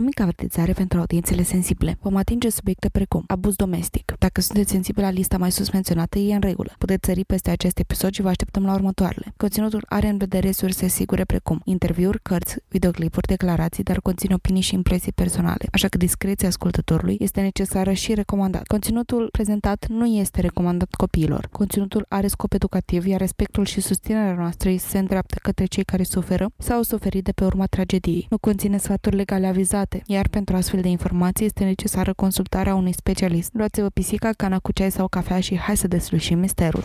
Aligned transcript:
O 0.00 0.02
mică 0.02 0.22
avertizare 0.22 0.72
pentru 0.72 0.98
audiențele 0.98 1.42
sensibile. 1.42 1.96
Vom 2.00 2.16
atinge 2.16 2.50
subiecte 2.50 2.88
precum 2.88 3.24
abuz 3.26 3.54
domestic. 3.54 4.14
Dacă 4.18 4.40
sunteți 4.40 4.70
sensibili 4.70 5.04
la 5.04 5.10
lista 5.10 5.38
mai 5.38 5.50
sus 5.52 5.70
menționată, 5.70 6.18
e 6.18 6.34
în 6.34 6.40
regulă. 6.40 6.74
Puteți 6.78 7.06
sări 7.06 7.24
peste 7.24 7.50
acest 7.50 7.78
episod 7.78 8.12
și 8.12 8.22
vă 8.22 8.28
așteptăm 8.28 8.64
la 8.64 8.74
următoarele. 8.74 9.32
Conținutul 9.36 9.84
are 9.88 10.08
în 10.08 10.16
vedere 10.16 10.50
surse 10.50 10.86
sigure 10.88 11.24
precum 11.24 11.60
interviuri, 11.64 12.22
cărți, 12.22 12.56
videoclipuri, 12.68 13.26
declarații, 13.26 13.82
dar 13.82 14.00
conține 14.00 14.34
opinii 14.34 14.62
și 14.62 14.74
impresii 14.74 15.12
personale, 15.12 15.68
așa 15.72 15.88
că 15.88 15.96
discreția 15.96 16.48
ascultătorului 16.48 17.16
este 17.18 17.40
necesară 17.40 17.92
și 17.92 18.14
recomandat. 18.14 18.66
Conținutul 18.66 19.28
prezentat 19.32 19.86
nu 19.88 20.06
este 20.06 20.40
recomandat 20.40 20.94
copiilor. 20.94 21.48
Conținutul 21.52 22.06
are 22.08 22.26
scop 22.26 22.52
educativ, 22.52 23.06
iar 23.06 23.20
respectul 23.20 23.64
și 23.64 23.80
susținerea 23.80 24.34
noastră 24.34 24.76
se 24.76 24.98
îndreaptă 24.98 25.38
către 25.42 25.64
cei 25.64 25.84
care 25.84 26.02
suferă 26.02 26.50
sau 26.58 26.76
au 26.76 26.82
suferit 26.82 27.24
de 27.24 27.32
pe 27.32 27.44
urma 27.44 27.66
tragediei. 27.66 28.26
Nu 28.30 28.38
conține 28.38 28.76
sfaturi 28.78 29.16
legale 29.16 29.46
avizate, 29.46 29.88
iar 30.06 30.28
pentru 30.28 30.56
astfel 30.56 30.80
de 30.80 30.88
informații 30.88 31.46
este 31.46 31.64
necesară 31.64 32.12
consultarea 32.12 32.74
unui 32.74 32.92
specialist. 32.92 33.50
Luați-vă 33.52 33.88
pisica, 33.88 34.30
cana 34.36 34.58
cu 34.58 34.72
ceai 34.72 34.90
sau 34.90 35.08
cafea 35.08 35.40
și 35.40 35.58
hai 35.58 35.76
să 35.76 35.88
deslușim 35.88 36.38
misterul. 36.38 36.82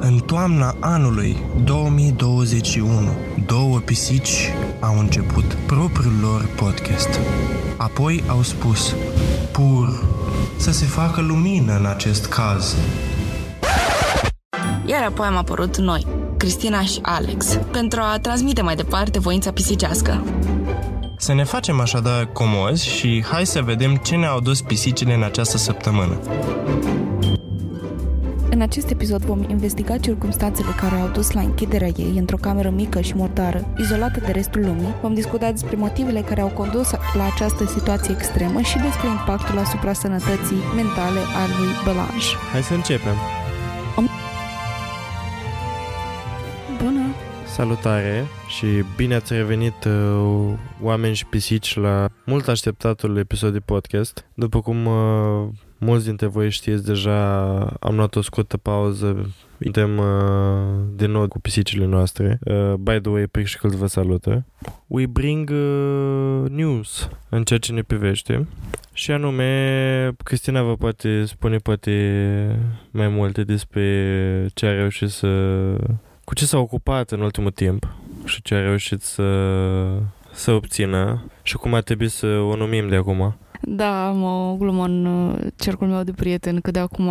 În 0.00 0.18
toamna 0.18 0.76
anului 0.80 1.36
2021, 1.64 2.90
două 3.46 3.78
pisici 3.78 4.52
au 4.80 4.98
început 4.98 5.44
propriul 5.66 6.12
lor 6.20 6.48
podcast. 6.56 7.08
Apoi 7.76 8.22
au 8.26 8.42
spus, 8.42 8.94
pur, 9.52 10.04
să 10.56 10.72
se 10.72 10.84
facă 10.84 11.20
lumină 11.20 11.76
în 11.76 11.86
acest 11.86 12.26
caz. 12.26 12.76
Iar 14.86 15.02
apoi 15.02 15.26
am 15.26 15.36
apărut 15.36 15.76
noi, 15.76 16.06
Cristina 16.36 16.80
și 16.80 16.98
Alex, 17.02 17.58
pentru 17.70 18.00
a 18.00 18.18
transmite 18.18 18.62
mai 18.62 18.76
departe 18.76 19.18
voința 19.18 19.52
pisicească. 19.52 20.24
Să 21.16 21.34
ne 21.34 21.44
facem 21.44 21.80
așadar 21.80 22.28
comozi 22.32 22.88
și 22.88 23.24
hai 23.30 23.46
să 23.46 23.60
vedem 23.62 23.96
ce 23.96 24.16
ne-au 24.16 24.40
dus 24.40 24.60
pisicile 24.60 25.14
în 25.14 25.22
această 25.22 25.56
săptămână. 25.56 26.18
În 28.50 28.60
acest 28.60 28.90
episod 28.90 29.22
vom 29.24 29.44
investiga 29.48 29.96
circumstanțele 29.96 30.68
care 30.80 30.94
au 30.94 31.08
dus 31.08 31.30
la 31.30 31.40
închiderea 31.40 31.88
ei 31.96 32.14
într-o 32.16 32.36
cameră 32.36 32.70
mică 32.70 33.00
și 33.00 33.12
murdară, 33.16 33.64
izolată 33.78 34.20
de 34.26 34.32
restul 34.32 34.60
lumii. 34.60 34.94
Vom 35.00 35.14
discuta 35.14 35.50
despre 35.50 35.76
motivele 35.76 36.20
care 36.20 36.40
au 36.40 36.48
condus 36.48 36.90
la 36.90 37.24
această 37.34 37.66
situație 37.66 38.14
extremă 38.18 38.60
și 38.60 38.78
despre 38.78 39.08
impactul 39.08 39.58
asupra 39.58 39.92
sănătății 39.92 40.62
mentale 40.74 41.20
al 41.42 41.48
lui 41.58 41.68
Belanj. 41.84 42.24
Hai 42.52 42.62
să 42.62 42.74
începem. 42.74 43.41
Salutare 47.52 48.24
și 48.48 48.66
bine 48.96 49.14
ați 49.14 49.32
revenit 49.32 49.84
uh, 49.84 50.52
oameni 50.80 51.14
și 51.14 51.26
pisici 51.26 51.76
la 51.76 52.08
mult 52.26 52.48
așteptatul 52.48 53.16
episod 53.16 53.52
de 53.52 53.58
podcast. 53.58 54.26
După 54.34 54.60
cum 54.60 54.86
uh, 54.86 55.48
mulți 55.78 56.04
dintre 56.04 56.26
voi 56.26 56.50
știți 56.50 56.84
deja, 56.84 57.56
am 57.80 57.96
luat 57.96 58.16
o 58.16 58.20
scurtă 58.20 58.56
pauză 58.56 59.34
suntem 59.62 59.98
uh, 59.98 60.84
din 60.94 61.10
nou 61.10 61.28
cu 61.28 61.40
pisicile 61.40 61.84
noastre. 61.84 62.38
Uh, 62.44 62.74
by 62.74 63.00
the 63.00 63.10
way, 63.10 63.26
Prixicles 63.26 63.74
vă 63.74 63.86
salută. 63.86 64.46
We 64.86 65.06
bring 65.06 65.50
uh, 65.50 66.50
news 66.50 67.08
în 67.28 67.44
ceea 67.44 67.58
ce 67.58 67.72
ne 67.72 67.82
privește. 67.82 68.46
Și 68.92 69.10
anume, 69.10 70.12
Cristina 70.24 70.62
vă 70.62 70.76
poate 70.76 71.24
spune 71.24 71.56
poate 71.56 72.58
mai 72.90 73.08
multe 73.08 73.44
despre 73.44 74.46
ce 74.54 74.66
a 74.66 74.72
reușit 74.72 75.08
să... 75.08 75.28
cu 76.24 76.34
ce 76.34 76.46
s-a 76.46 76.58
ocupat 76.58 77.10
în 77.10 77.20
ultimul 77.20 77.50
timp 77.50 77.88
și 78.24 78.42
ce 78.42 78.54
a 78.54 78.60
reușit 78.60 79.02
să, 79.02 79.22
să 80.32 80.52
obțină 80.52 81.24
și 81.42 81.56
cum 81.56 81.74
ar 81.74 81.82
trebui 81.82 82.08
să 82.08 82.26
o 82.26 82.56
numim 82.56 82.88
de 82.88 82.96
acum. 82.96 83.36
Da, 83.60 84.08
am 84.08 84.22
o 84.22 84.56
glumă 84.56 84.84
în 84.84 85.04
uh, 85.04 85.38
cercul 85.56 85.86
meu 85.86 86.02
de 86.02 86.12
prieteni, 86.12 86.60
că 86.60 86.70
de 86.70 86.78
acum 86.78 87.10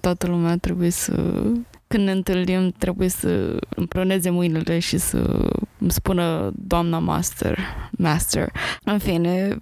toată 0.00 0.26
lumea 0.26 0.56
trebuie 0.56 0.90
să... 0.90 1.42
Când 1.86 2.04
ne 2.04 2.10
întâlnim, 2.10 2.70
trebuie 2.78 3.08
să 3.08 3.58
împrăneze 3.68 4.30
mâinile 4.30 4.78
și 4.78 4.98
să 4.98 5.50
îmi 5.78 5.90
spună 5.90 6.52
doamna 6.54 6.98
master, 6.98 7.58
master. 7.90 8.52
În 8.84 8.98
fine, 8.98 9.58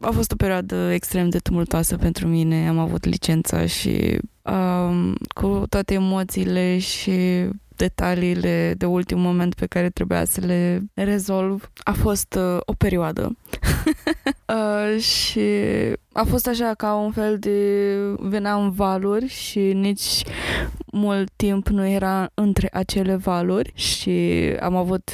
a 0.00 0.10
fost 0.10 0.32
o 0.32 0.36
perioadă 0.36 0.92
extrem 0.92 1.28
de 1.28 1.38
tumultoasă 1.38 1.96
pentru 1.96 2.26
mine. 2.26 2.68
Am 2.68 2.78
avut 2.78 3.04
licența 3.04 3.66
și 3.66 4.18
um, 4.42 5.14
cu 5.34 5.62
toate 5.68 5.94
emoțiile 5.94 6.78
și 6.78 7.48
detaliile 7.78 8.74
de 8.76 8.86
ultim 8.86 9.18
moment 9.18 9.54
pe 9.54 9.66
care 9.66 9.88
trebuia 9.88 10.24
să 10.24 10.40
le 10.46 10.82
rezolv. 10.94 11.70
A 11.76 11.92
fost 11.92 12.34
uh, 12.34 12.58
o 12.60 12.72
perioadă. 12.72 13.36
uh, 14.56 15.00
și 15.00 15.40
a 16.12 16.24
fost 16.24 16.46
așa 16.46 16.74
ca 16.74 16.94
un 16.94 17.10
fel 17.10 17.38
de... 17.38 17.50
venea 18.18 18.54
în 18.54 18.70
valuri 18.70 19.26
și 19.26 19.60
nici 19.72 20.22
mult 20.92 21.30
timp 21.36 21.68
nu 21.68 21.86
era 21.86 22.30
între 22.34 22.68
acele 22.72 23.16
valuri 23.16 23.72
și 23.74 24.20
am 24.60 24.76
avut 24.76 25.10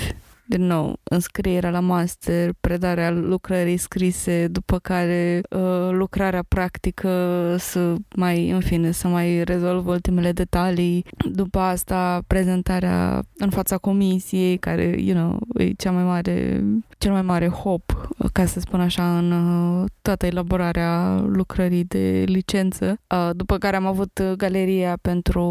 din 0.47 0.67
nou, 0.67 0.99
înscrierea 1.03 1.71
la 1.71 1.81
master, 1.81 2.51
predarea 2.61 3.11
lucrării 3.11 3.77
scrise, 3.77 4.47
după 4.51 4.79
care 4.79 5.41
uh, 5.51 5.89
lucrarea 5.91 6.45
practică 6.49 7.11
să 7.59 7.95
mai, 8.17 8.51
în 8.51 8.61
fine, 8.61 8.91
să 8.91 9.09
mai 9.09 9.45
rezolv 9.45 9.87
ultimele 9.87 10.33
detalii. 10.33 11.05
După 11.33 11.59
asta, 11.59 12.23
prezentarea 12.27 13.23
în 13.37 13.51
fața 13.51 13.77
comisiei, 13.77 14.57
care, 14.57 14.97
you 14.99 15.17
know, 15.17 15.39
e 15.55 15.73
cea 15.73 15.91
mai 15.91 16.05
mare, 16.05 16.65
cel 16.99 17.13
mai 17.13 17.23
mare 17.23 17.49
hop, 17.49 18.09
ca 18.33 18.45
să 18.45 18.61
spun 18.61 18.81
așa, 18.81 19.19
în 19.19 19.33
uh, 19.33 19.85
toată 20.03 20.27
elaborarea 20.27 21.21
lucrării 21.27 21.85
de 21.85 22.23
licență. 22.27 22.99
Uh, 23.11 23.31
după 23.33 23.59
care 23.59 23.77
am 23.77 23.87
avut 23.87 24.23
galeria 24.37 24.99
pentru, 25.03 25.43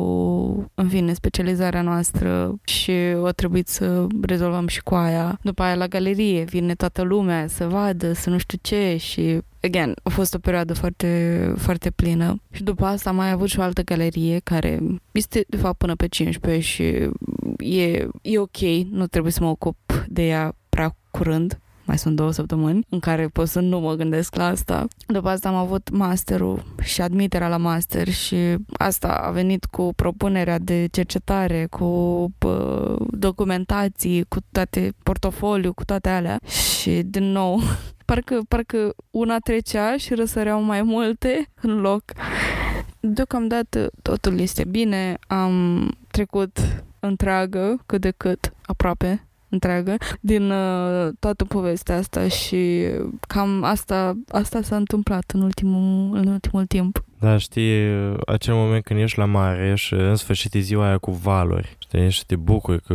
în 0.74 0.88
fine, 0.88 1.14
specializarea 1.14 1.82
noastră 1.82 2.56
și 2.64 2.92
a 3.26 3.32
trebuit 3.32 3.68
să 3.68 4.08
rezolvăm 4.22 4.68
și 4.68 4.83
cu 4.84 4.96
aia. 4.96 5.40
După 5.42 5.64
aia 5.64 5.76
la 5.76 5.88
galerie 5.88 6.44
vine 6.44 6.76
toată 6.76 7.02
lumea 7.02 7.48
să 7.48 7.68
vadă, 7.68 8.14
să 8.14 8.30
nu 8.30 8.38
știu 8.38 8.58
ce 8.62 8.98
și 8.98 9.42
again, 9.62 9.94
a 10.04 10.10
fost 10.10 10.34
o 10.34 10.40
perioadă 10.40 10.74
foarte, 10.74 11.54
foarte 11.58 11.90
plină. 11.90 12.42
Și 12.52 12.64
după 12.64 12.86
asta 12.86 13.10
am 13.10 13.16
mai 13.16 13.32
avut 13.32 13.48
și 13.48 13.60
o 13.60 13.62
altă 13.62 13.82
galerie 13.82 14.40
care 14.44 14.80
este 15.12 15.46
de 15.48 15.58
fapt 15.58 15.78
până 15.78 15.96
pe 15.96 16.08
15 16.08 16.62
și 16.62 16.84
e, 17.58 18.08
e 18.22 18.40
ok, 18.40 18.60
nu 18.90 19.08
trebuie 19.08 19.32
să 19.32 19.44
mă 19.44 19.50
ocup 19.50 19.78
de 20.08 20.28
ea 20.28 20.56
prea 20.70 20.96
curând 21.12 21.60
mai 21.86 21.98
sunt 21.98 22.16
două 22.16 22.32
săptămâni 22.32 22.86
în 22.90 23.00
care 23.00 23.28
pot 23.28 23.48
să 23.48 23.60
nu 23.60 23.80
mă 23.80 23.94
gândesc 23.94 24.36
la 24.36 24.46
asta. 24.46 24.88
După 25.08 25.30
asta 25.30 25.50
am 25.50 25.56
avut 25.56 25.90
masterul 25.90 26.64
și 26.82 27.02
admiterea 27.02 27.48
la 27.48 27.58
master 27.58 28.10
și 28.10 28.36
asta 28.78 29.08
a 29.08 29.32
venit 29.32 29.66
cu 29.66 29.94
propunerea 29.96 30.60
de 30.60 30.88
cercetare, 30.92 31.68
cu 31.70 32.28
pă, 32.38 32.96
documentații, 33.10 34.26
cu 34.28 34.38
toate 34.52 34.94
portofoliu, 35.04 35.74
cu 35.74 35.86
toate 35.86 36.10
alea 36.10 36.40
și 36.46 37.02
din 37.06 37.32
nou 37.32 37.60
parcă, 38.06 38.40
parcă 38.48 38.94
una 39.12 39.38
trecea 39.38 39.98
și 39.98 40.14
răsăreau 40.14 40.62
mai 40.62 40.82
multe 40.82 41.50
în 41.62 41.80
loc. 41.80 42.04
Deocamdată 43.00 43.92
totul 44.02 44.40
este 44.40 44.64
bine, 44.66 45.18
am 45.28 45.88
trecut 46.12 46.60
întreagă 47.00 47.84
cât 47.86 48.02
de 48.02 48.12
cât 48.12 48.54
aproape 48.66 49.28
întreagă 49.54 49.96
din 50.20 50.52
uh, 50.52 51.10
toată 51.20 51.46
povestea 51.46 51.98
asta 51.98 52.28
și 52.28 52.86
cam 53.28 53.64
asta, 53.64 54.18
asta 54.30 54.62
s-a 54.62 54.76
întâmplat 54.76 55.32
în 55.34 55.42
ultimul, 55.42 56.18
în 56.18 56.28
ultimul 56.28 56.66
timp. 56.66 57.04
Da, 57.24 57.38
știi, 57.38 57.88
acel 58.26 58.54
moment 58.54 58.84
când 58.84 59.00
ești 59.00 59.18
la 59.18 59.26
mare 59.26 59.76
și 59.76 59.94
în 59.94 60.16
sfârșit 60.16 60.54
e 60.54 60.60
ziua 60.60 60.88
aia 60.88 60.98
cu 60.98 61.12
valuri. 61.12 61.78
Știi, 61.80 62.10
și 62.10 62.26
te 62.26 62.36
bucuri 62.36 62.82
că... 62.82 62.94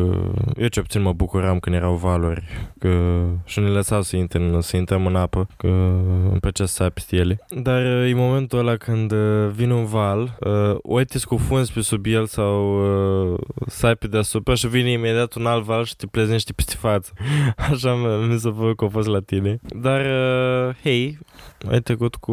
Eu 0.57 0.67
ce 0.67 0.81
puțin 0.81 1.03
mă 1.03 1.13
bucuram 1.13 1.59
când 1.59 1.77
erau 1.77 1.95
valuri, 1.95 2.43
că 2.79 3.23
și 3.45 3.61
ne 3.61 3.69
lăsau 3.69 4.03
să, 4.03 4.17
intrăm, 4.17 4.61
să 4.61 4.77
intrăm 4.77 5.07
în 5.07 5.17
apă, 5.17 5.49
că 5.57 5.67
îmi 6.31 6.41
plăcea 6.41 6.67
să 6.67 6.73
sap 6.73 6.93
peste 6.93 7.17
ele. 7.17 7.39
Dar 7.49 7.83
e 7.83 8.15
momentul 8.15 8.59
ăla 8.59 8.77
când 8.77 9.13
uh, 9.13 9.49
vine 9.55 9.75
un 9.75 9.85
val, 9.85 10.39
uh, 10.41 10.77
ori 10.83 11.05
te 11.05 11.19
scufunzi 11.19 11.73
pe 11.73 11.81
sub 11.81 12.07
el 12.07 12.27
sau 12.27 12.81
uh, 13.33 13.39
sai 13.67 13.97
pe 13.97 14.07
deasupra 14.07 14.55
și 14.55 14.69
vine 14.69 14.91
imediat 14.91 15.35
un 15.35 15.47
alt 15.47 15.65
val 15.65 15.85
și 15.85 15.97
te 15.97 16.07
pleznește 16.07 16.53
peste 16.53 16.75
față. 16.79 17.13
Așa 17.71 17.95
mi 18.29 18.39
s-a 18.39 18.51
părut 18.51 18.77
că 18.77 18.85
a 18.85 18.89
fost 18.89 19.09
la 19.09 19.21
tine. 19.21 19.61
Dar, 19.81 20.01
uh, 20.01 20.75
hei, 20.83 21.19
ai 21.71 21.81
trecut 21.81 22.15
cu 22.15 22.33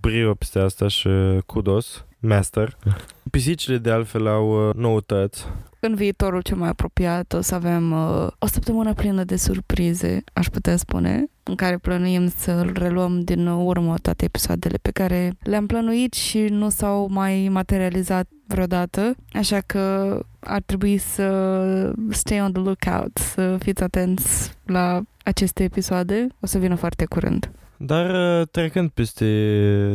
brio 0.00 0.34
peste 0.34 0.58
asta 0.58 0.88
și 0.88 1.08
kudos. 1.46 2.04
master. 2.18 2.76
Pisicile 3.30 3.78
de 3.78 3.90
altfel 3.90 4.26
au 4.26 4.68
uh, 4.68 4.74
noutăți. 4.74 5.46
În 5.80 5.94
viitorul 5.94 6.42
cel 6.42 6.56
mai 6.56 6.68
apropiat 6.68 7.32
o 7.32 7.40
să 7.40 7.54
avem 7.54 7.92
uh, 7.92 8.26
o 8.38 8.46
săptămână 8.46 8.94
plină 8.94 9.24
de 9.24 9.36
surprize, 9.36 10.24
aș 10.32 10.46
putea 10.46 10.76
spune, 10.76 11.26
în 11.42 11.54
care 11.54 11.78
plănuim 11.78 12.28
să 12.28 12.70
reluăm 12.72 13.20
din 13.20 13.46
urmă 13.46 13.94
toate 14.02 14.24
episoadele 14.24 14.78
pe 14.82 14.90
care 14.90 15.32
le-am 15.42 15.66
plănuit 15.66 16.12
și 16.12 16.38
nu 16.38 16.68
s-au 16.68 17.08
mai 17.10 17.48
materializat 17.50 18.28
vreodată, 18.46 19.14
așa 19.32 19.60
că 19.66 20.18
ar 20.40 20.62
trebui 20.66 20.98
să 20.98 21.92
stay 22.10 22.40
on 22.40 22.52
the 22.52 22.62
lookout, 22.62 23.18
să 23.18 23.56
fiți 23.60 23.82
atenți 23.82 24.52
la 24.66 25.02
aceste 25.22 25.62
episoade. 25.62 26.26
O 26.40 26.46
să 26.46 26.58
vină 26.58 26.74
foarte 26.74 27.04
curând. 27.04 27.50
Dar 27.80 28.40
uh, 28.40 28.46
trecând 28.50 28.90
peste 28.90 29.26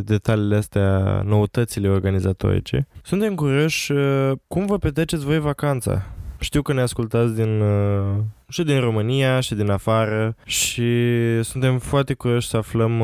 detaliile 0.06 0.56
astea, 0.56 1.22
noutățile 1.26 1.90
organizatorice, 1.90 2.88
suntem 3.04 3.36
curioși 3.36 3.92
uh, 3.92 4.32
cum 4.48 4.66
vă 4.66 4.78
petreceți 4.78 5.26
voi 5.26 5.40
vacanța. 5.40 6.06
Știu 6.40 6.62
că 6.62 6.74
ne 6.74 6.82
ascultați 6.82 7.36
din, 7.36 7.62
uh, 7.62 8.16
și 8.50 8.64
din 8.64 8.80
România 8.80 9.40
și 9.40 9.56
din 9.56 9.70
afară 9.70 10.36
și 10.46 10.92
suntem 11.42 11.78
foarte 11.78 12.14
curioși 12.14 12.48
să 12.48 12.58
aflăm 12.58 13.00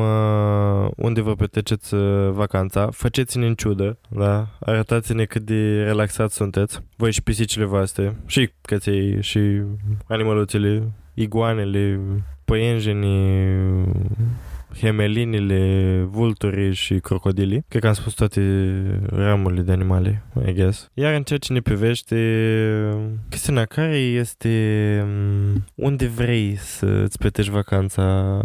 unde 0.96 1.20
vă 1.20 1.34
petreceți 1.34 1.94
vacanța. 2.30 2.88
Faceți-ne 2.92 3.46
în 3.46 3.54
ciudă, 3.54 3.98
da? 4.08 4.46
arătați-ne 4.60 5.24
cât 5.24 5.42
de 5.42 5.82
relaxați 5.82 6.34
sunteți, 6.34 6.80
voi 6.96 7.12
și 7.12 7.22
pisicile 7.22 7.64
voastre, 7.64 8.16
și 8.26 8.50
căței, 8.60 9.22
și 9.22 9.40
animăluțele, 10.06 10.82
iguanele, 11.14 12.00
păienjenii, 12.44 13.84
hemelinile, 14.78 16.02
vulturii 16.10 16.74
și 16.74 16.94
crocodilii. 16.94 17.64
Cred 17.68 17.82
că 17.82 17.88
am 17.88 17.94
spus 17.94 18.12
toate 18.12 18.42
ramurile 19.08 19.62
de 19.62 19.72
animale, 19.72 20.22
I 20.46 20.52
guess. 20.52 20.90
Iar 20.94 21.14
în 21.14 21.22
ceea 21.22 21.38
ce 21.38 21.52
ne 21.52 21.60
privește, 21.60 22.16
chestiunea 23.28 23.64
care 23.64 23.96
este 23.96 24.48
mm, 25.06 25.64
unde 25.74 26.06
vrei 26.06 26.56
să 26.56 26.86
îți 26.86 27.18
petești 27.18 27.50
vacanța 27.50 28.40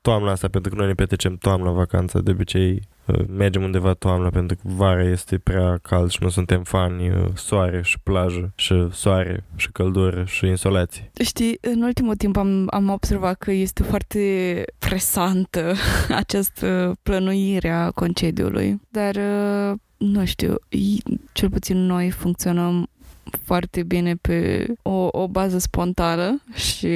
toamna 0.00 0.30
asta, 0.30 0.48
pentru 0.48 0.70
că 0.70 0.76
noi 0.76 0.86
ne 0.86 0.94
petrecem 0.94 1.36
toamna 1.36 1.70
vacanța 1.70 2.20
de 2.20 2.30
obicei 2.30 2.88
mergem 3.28 3.62
undeva 3.62 3.94
toamna 3.94 4.28
pentru 4.28 4.56
că 4.56 4.62
vara 4.64 5.02
este 5.02 5.38
prea 5.38 5.78
cald 5.82 6.10
și 6.10 6.18
nu 6.22 6.28
suntem 6.28 6.62
fani 6.62 7.08
uh, 7.08 7.24
soare 7.34 7.82
și 7.82 7.98
plajă 8.02 8.52
și 8.54 8.88
soare 8.92 9.44
și 9.56 9.72
căldură 9.72 10.24
și 10.24 10.46
insolație. 10.46 11.10
Știi, 11.24 11.58
în 11.60 11.82
ultimul 11.82 12.16
timp 12.16 12.36
am, 12.36 12.66
am 12.70 12.88
observat 12.88 13.38
că 13.38 13.50
este 13.50 13.82
foarte 13.82 14.64
presantă 14.78 15.74
această 16.22 16.96
plănuire 17.02 17.68
a 17.68 17.90
concediului, 17.90 18.80
dar 18.88 19.14
uh, 19.14 19.78
nu 19.96 20.24
știu, 20.24 20.54
cel 21.32 21.50
puțin 21.50 21.76
noi 21.76 22.10
funcționăm 22.10 22.88
foarte 23.42 23.82
bine 23.82 24.14
pe 24.14 24.66
o, 24.82 25.08
o 25.10 25.28
bază 25.28 25.58
spontană 25.58 26.42
și 26.54 26.88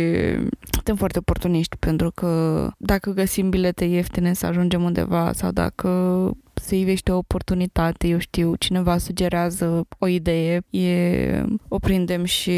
suntem 0.85 0.97
foarte 1.09 1.19
oportuniști 1.19 1.77
pentru 1.77 2.11
că 2.15 2.71
dacă 2.79 3.11
găsim 3.11 3.51
bilete 3.51 3.85
ieftine 3.85 4.33
să 4.33 4.47
ajungem 4.47 4.83
undeva 4.83 5.33
sau 5.33 5.51
dacă 5.51 6.31
se 6.55 6.77
ivește 6.77 7.13
o 7.13 7.17
oportunitate, 7.17 8.09
eu 8.09 8.19
știu, 8.19 8.55
cineva 8.55 8.99
sugerează 8.99 9.87
o 9.99 10.07
idee, 10.07 10.63
e, 10.71 11.45
o 11.69 11.79
prindem 11.79 12.25
și 12.25 12.53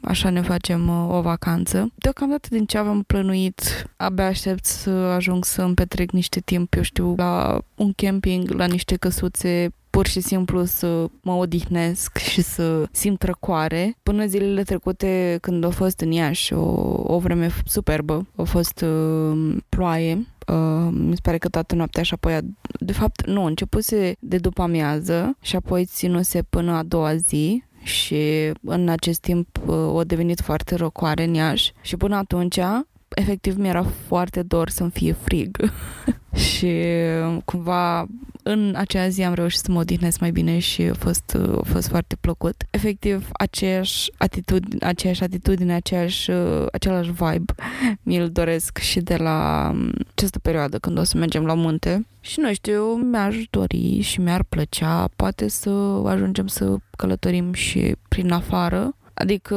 așa 0.00 0.30
ne 0.30 0.40
facem 0.40 0.88
uh, 0.88 1.16
o 1.16 1.20
vacanță. 1.20 1.92
Deocamdată 1.94 2.48
din 2.50 2.64
ce 2.64 2.78
avem 2.78 3.02
plănuit, 3.02 3.90
abia 3.96 4.26
aștept 4.26 4.64
să 4.64 4.90
ajung 4.90 5.44
să 5.44 5.62
îmi 5.62 5.74
petrec 5.74 6.10
niște 6.10 6.40
timp, 6.40 6.74
eu 6.74 6.82
știu, 6.82 7.14
la 7.16 7.60
un 7.74 7.92
camping, 7.92 8.50
la 8.50 8.66
niște 8.66 8.96
căsuțe 8.96 9.72
pur 9.96 10.06
și 10.06 10.20
simplu 10.20 10.64
să 10.64 11.06
mă 11.20 11.32
odihnesc 11.32 12.16
și 12.16 12.42
să 12.42 12.86
simt 12.90 13.22
răcoare. 13.22 13.96
Până 14.02 14.26
zilele 14.26 14.62
trecute, 14.62 15.38
când 15.40 15.64
a 15.64 15.70
fost 15.70 16.00
în 16.00 16.10
Iași 16.10 16.52
o, 16.52 16.64
o 17.14 17.18
vreme 17.18 17.50
superbă, 17.64 18.26
a 18.36 18.42
fost 18.42 18.80
uh, 18.80 19.56
ploaie, 19.68 20.26
Uh, 20.46 20.88
mi 20.90 21.14
se 21.14 21.20
pare 21.22 21.38
că 21.38 21.48
toată 21.48 21.74
noaptea 21.74 22.02
și 22.02 22.14
apoi, 22.14 22.34
a, 22.34 22.40
de 22.78 22.92
fapt, 22.92 23.26
nu, 23.26 23.44
începuse 23.44 24.16
de 24.20 24.36
după 24.36 24.62
amiază 24.62 25.36
și 25.40 25.56
apoi 25.56 25.84
ținuse 25.84 26.42
până 26.42 26.72
a 26.72 26.82
doua 26.82 27.16
zi 27.16 27.62
și 27.82 28.52
în 28.62 28.88
acest 28.88 29.20
timp 29.20 29.48
uh, 29.66 29.98
a 29.98 30.04
devenit 30.04 30.40
foarte 30.40 30.74
răcoare 30.74 31.24
în 31.24 31.34
Iași 31.34 31.72
și 31.80 31.96
până 31.96 32.16
atunci 32.16 32.58
efectiv 33.08 33.56
mi-era 33.56 33.82
foarte 34.06 34.42
dor 34.42 34.68
să-mi 34.68 34.90
fie 34.90 35.12
frig 35.12 35.72
și 36.50 36.82
cumva 37.44 38.06
în 38.48 38.74
acea 38.76 39.08
zi 39.08 39.22
am 39.22 39.34
reușit 39.34 39.60
să 39.60 39.70
mă 39.70 39.78
odihnesc 39.78 40.20
mai 40.20 40.30
bine 40.30 40.58
și 40.58 40.82
a 40.82 40.94
fost, 40.94 41.36
a 41.56 41.62
fost 41.64 41.88
foarte 41.88 42.16
plăcut. 42.20 42.64
Efectiv, 42.70 43.28
aceeași 43.32 44.12
atitudine, 44.16 44.86
aceeași 44.86 45.22
atitudine, 45.22 45.74
aceeași, 45.74 46.30
același 46.72 47.10
vibe 47.10 47.54
mi-l 48.02 48.30
doresc 48.30 48.78
și 48.78 49.00
de 49.00 49.16
la 49.16 49.68
această 50.14 50.38
perioadă 50.38 50.78
când 50.78 50.98
o 50.98 51.02
să 51.02 51.16
mergem 51.16 51.44
la 51.44 51.54
munte. 51.54 52.06
Și 52.20 52.40
nu 52.40 52.52
știu, 52.52 52.94
mi-aș 52.94 53.36
dori 53.50 54.00
și 54.00 54.20
mi-ar 54.20 54.42
plăcea 54.48 55.08
poate 55.16 55.48
să 55.48 55.70
ajungem 56.04 56.46
să 56.46 56.76
călătorim 56.96 57.52
și 57.52 57.94
prin 58.08 58.30
afară 58.30 58.96
Adică 59.18 59.56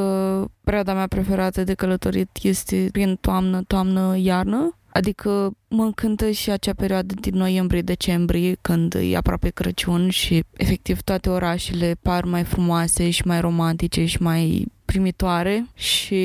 perioada 0.64 0.94
mea 0.94 1.08
preferată 1.08 1.64
de 1.64 1.74
călătorit 1.74 2.30
este 2.42 2.90
prin 2.92 3.18
toamnă, 3.22 3.62
toamnă, 3.68 4.16
iarnă. 4.18 4.74
Adică 4.92 5.52
mă 5.68 5.84
încântă 5.84 6.32
și 6.32 6.52
acea 6.52 6.74
perioadă 6.74 7.14
din 7.20 7.36
noiembrie-decembrie, 7.36 8.58
când 8.62 8.94
e 8.94 9.18
aproape 9.18 9.50
Crăciun 9.50 10.10
și 10.10 10.44
efectiv 10.54 11.02
toate 11.02 11.30
orașele 11.30 11.96
par 12.02 12.24
mai 12.24 12.44
frumoase 12.44 13.10
și 13.10 13.22
mai 13.26 13.42
romantice 13.42 14.06
și 14.06 14.22
mai 14.22 14.66
primitoare 14.86 15.66
și 15.74 16.24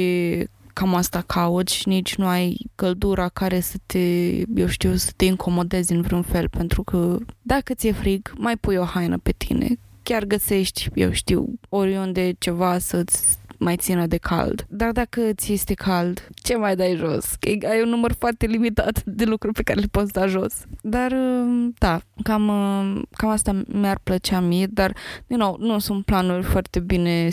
cam 0.73 0.95
asta 0.95 1.23
caut 1.27 1.69
și 1.69 1.89
nici 1.89 2.15
nu 2.15 2.27
ai 2.27 2.57
căldura 2.75 3.29
care 3.29 3.61
să 3.61 3.77
te, 3.87 3.99
eu 4.55 4.67
știu, 4.67 4.95
să 4.95 5.11
te 5.17 5.25
incomodezi 5.25 5.93
în 5.93 6.01
vreun 6.01 6.23
fel, 6.23 6.49
pentru 6.49 6.83
că 6.83 7.19
dacă 7.43 7.75
ți-e 7.75 7.93
frig, 7.93 8.33
mai 8.37 8.57
pui 8.57 8.77
o 8.77 8.85
haină 8.85 9.19
pe 9.19 9.35
tine, 9.37 9.79
chiar 10.03 10.25
găsești, 10.25 10.89
eu 10.95 11.13
știu, 11.13 11.59
oriunde 11.69 12.35
ceva 12.39 12.79
să-ți 12.79 13.39
mai 13.59 13.77
țină 13.77 14.06
de 14.06 14.17
cald. 14.17 14.67
Dar 14.69 14.93
dacă 14.93 15.21
ți 15.35 15.53
este 15.53 15.75
cald, 15.75 16.29
ce 16.35 16.56
mai 16.56 16.77
dai 16.77 16.95
jos? 16.97 17.35
Că 17.41 17.67
ai 17.67 17.83
un 17.83 17.89
număr 17.89 18.12
foarte 18.19 18.47
limitat 18.47 19.03
de 19.05 19.25
lucruri 19.25 19.55
pe 19.55 19.62
care 19.62 19.81
le 19.81 19.87
poți 19.91 20.12
da 20.12 20.27
jos. 20.27 20.62
Dar, 20.83 21.12
um, 21.12 21.75
da, 21.79 22.01
cam, 22.23 22.49
um, 22.49 23.03
cam 23.11 23.29
asta 23.29 23.62
mi-ar 23.67 24.01
plăcea 24.03 24.41
mie, 24.41 24.67
dar, 24.67 24.95
din 25.27 25.37
nou, 25.37 25.56
nu 25.61 25.79
sunt 25.79 26.05
planuri 26.05 26.43
foarte 26.43 26.81
bine 26.81 27.29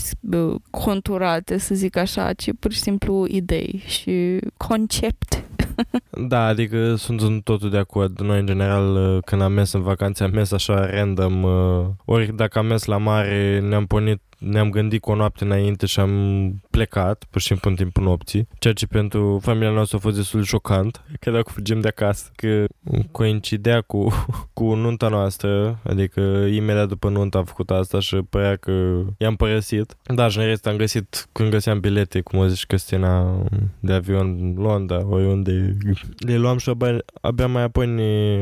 conturate, 0.69 1.57
să 1.57 1.75
zic 1.75 1.95
așa, 1.95 2.33
ci 2.33 2.49
pur 2.59 2.71
și 2.71 2.79
simplu 2.79 3.25
idei 3.27 3.83
și 3.85 4.39
concept. 4.57 5.43
Da, 6.27 6.45
adică 6.45 6.95
sunt 6.95 7.21
în 7.21 7.39
totul 7.39 7.69
de 7.69 7.77
acord. 7.77 8.19
Noi, 8.19 8.39
în 8.39 8.45
general, 8.45 9.15
uh, 9.15 9.23
când 9.25 9.41
am 9.41 9.51
mers 9.51 9.71
în 9.71 9.81
vacanțe, 9.81 10.23
am 10.23 10.31
mers 10.33 10.51
așa 10.51 10.89
random. 10.89 11.43
Uh, 11.43 11.85
ori 12.05 12.35
dacă 12.35 12.59
am 12.59 12.65
mers 12.65 12.85
la 12.85 12.97
mare, 12.97 13.59
ne-am 13.59 13.85
pornit 13.85 14.21
ne-am 14.41 14.69
gândit 14.69 15.01
cu 15.01 15.11
o 15.11 15.15
noapte 15.15 15.43
înainte 15.43 15.85
și 15.85 15.99
am 15.99 16.53
plecat, 16.69 17.25
pur 17.29 17.41
și 17.41 17.47
simplu 17.47 17.69
în 17.69 17.75
timpul 17.75 18.03
nopții, 18.03 18.47
ceea 18.59 18.73
ce 18.73 18.87
pentru 18.87 19.39
familia 19.41 19.69
noastră 19.69 19.97
a 19.97 19.99
fost 19.99 20.15
destul 20.15 20.39
de 20.39 20.45
șocant, 20.45 21.01
că 21.19 21.31
dacă 21.31 21.51
fugim 21.51 21.79
de 21.79 21.87
acasă, 21.87 22.31
că 22.35 22.65
coincidea 23.11 23.81
cu, 23.81 24.07
cu 24.53 24.73
nunta 24.73 25.07
noastră, 25.07 25.79
adică 25.83 26.21
imediat 26.51 26.87
după 26.87 27.09
nunta 27.09 27.37
am 27.37 27.43
făcut 27.43 27.69
asta 27.69 27.99
și 27.99 28.15
părea 28.15 28.55
că 28.55 29.03
i-am 29.17 29.35
părăsit. 29.35 29.95
Da, 30.03 30.27
și 30.27 30.37
în 30.37 30.45
rest 30.45 30.67
am 30.67 30.75
găsit, 30.75 31.27
când 31.31 31.49
găseam 31.49 31.79
bilete, 31.79 32.21
cum 32.21 32.39
o 32.39 32.47
zici, 32.47 32.65
Cristina, 32.65 33.43
de 33.79 33.93
avion 33.93 34.37
în 34.41 34.53
Londra, 34.57 35.05
oriunde, 35.07 35.77
le 36.17 36.37
luam 36.37 36.57
și 36.57 36.69
abia, 36.69 36.97
abia 37.21 37.47
mai 37.47 37.63
apoi 37.63 37.87
ne, 37.87 38.37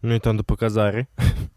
ne 0.00 0.12
uitam 0.12 0.36
după 0.36 0.54
cazare. 0.54 1.08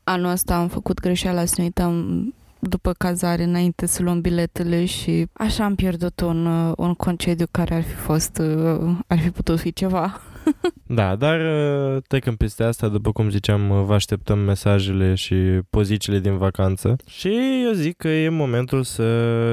Anul 0.03 0.31
ăsta 0.31 0.55
am 0.55 0.67
făcut 0.67 1.00
greșeala 1.00 1.45
să 1.45 1.53
ne 1.57 1.63
uităm 1.63 2.33
după 2.67 2.91
cazare 2.98 3.43
înainte 3.43 3.86
să 3.86 4.03
luăm 4.03 4.22
biletele 4.22 4.86
și 4.86 5.25
așa 5.34 5.63
am 5.63 5.75
pierdut 5.75 6.19
un, 6.19 6.45
uh, 6.45 6.74
un 6.77 6.93
concediu 6.93 7.45
care 7.51 7.75
ar 7.75 7.84
fi 7.84 7.93
fost, 7.93 8.38
uh, 8.38 8.98
ar 9.07 9.19
fi 9.19 9.29
putut 9.29 9.60
fi 9.60 9.74
ceva. 9.74 10.22
da, 11.00 11.15
dar 11.15 11.39
uh, 11.39 12.01
trecând 12.07 12.38
peste 12.38 12.63
asta, 12.63 12.88
după 12.88 13.12
cum 13.12 13.29
ziceam, 13.29 13.86
vă 13.86 13.93
așteptăm 13.93 14.39
mesajele 14.39 15.13
și 15.13 15.36
pozițiile 15.69 16.19
din 16.19 16.38
vacanță 16.38 16.95
și 17.07 17.27
eu 17.65 17.72
zic 17.72 17.98
că 17.98 18.07
e 18.07 18.29
momentul 18.29 18.84
să 18.84 19.03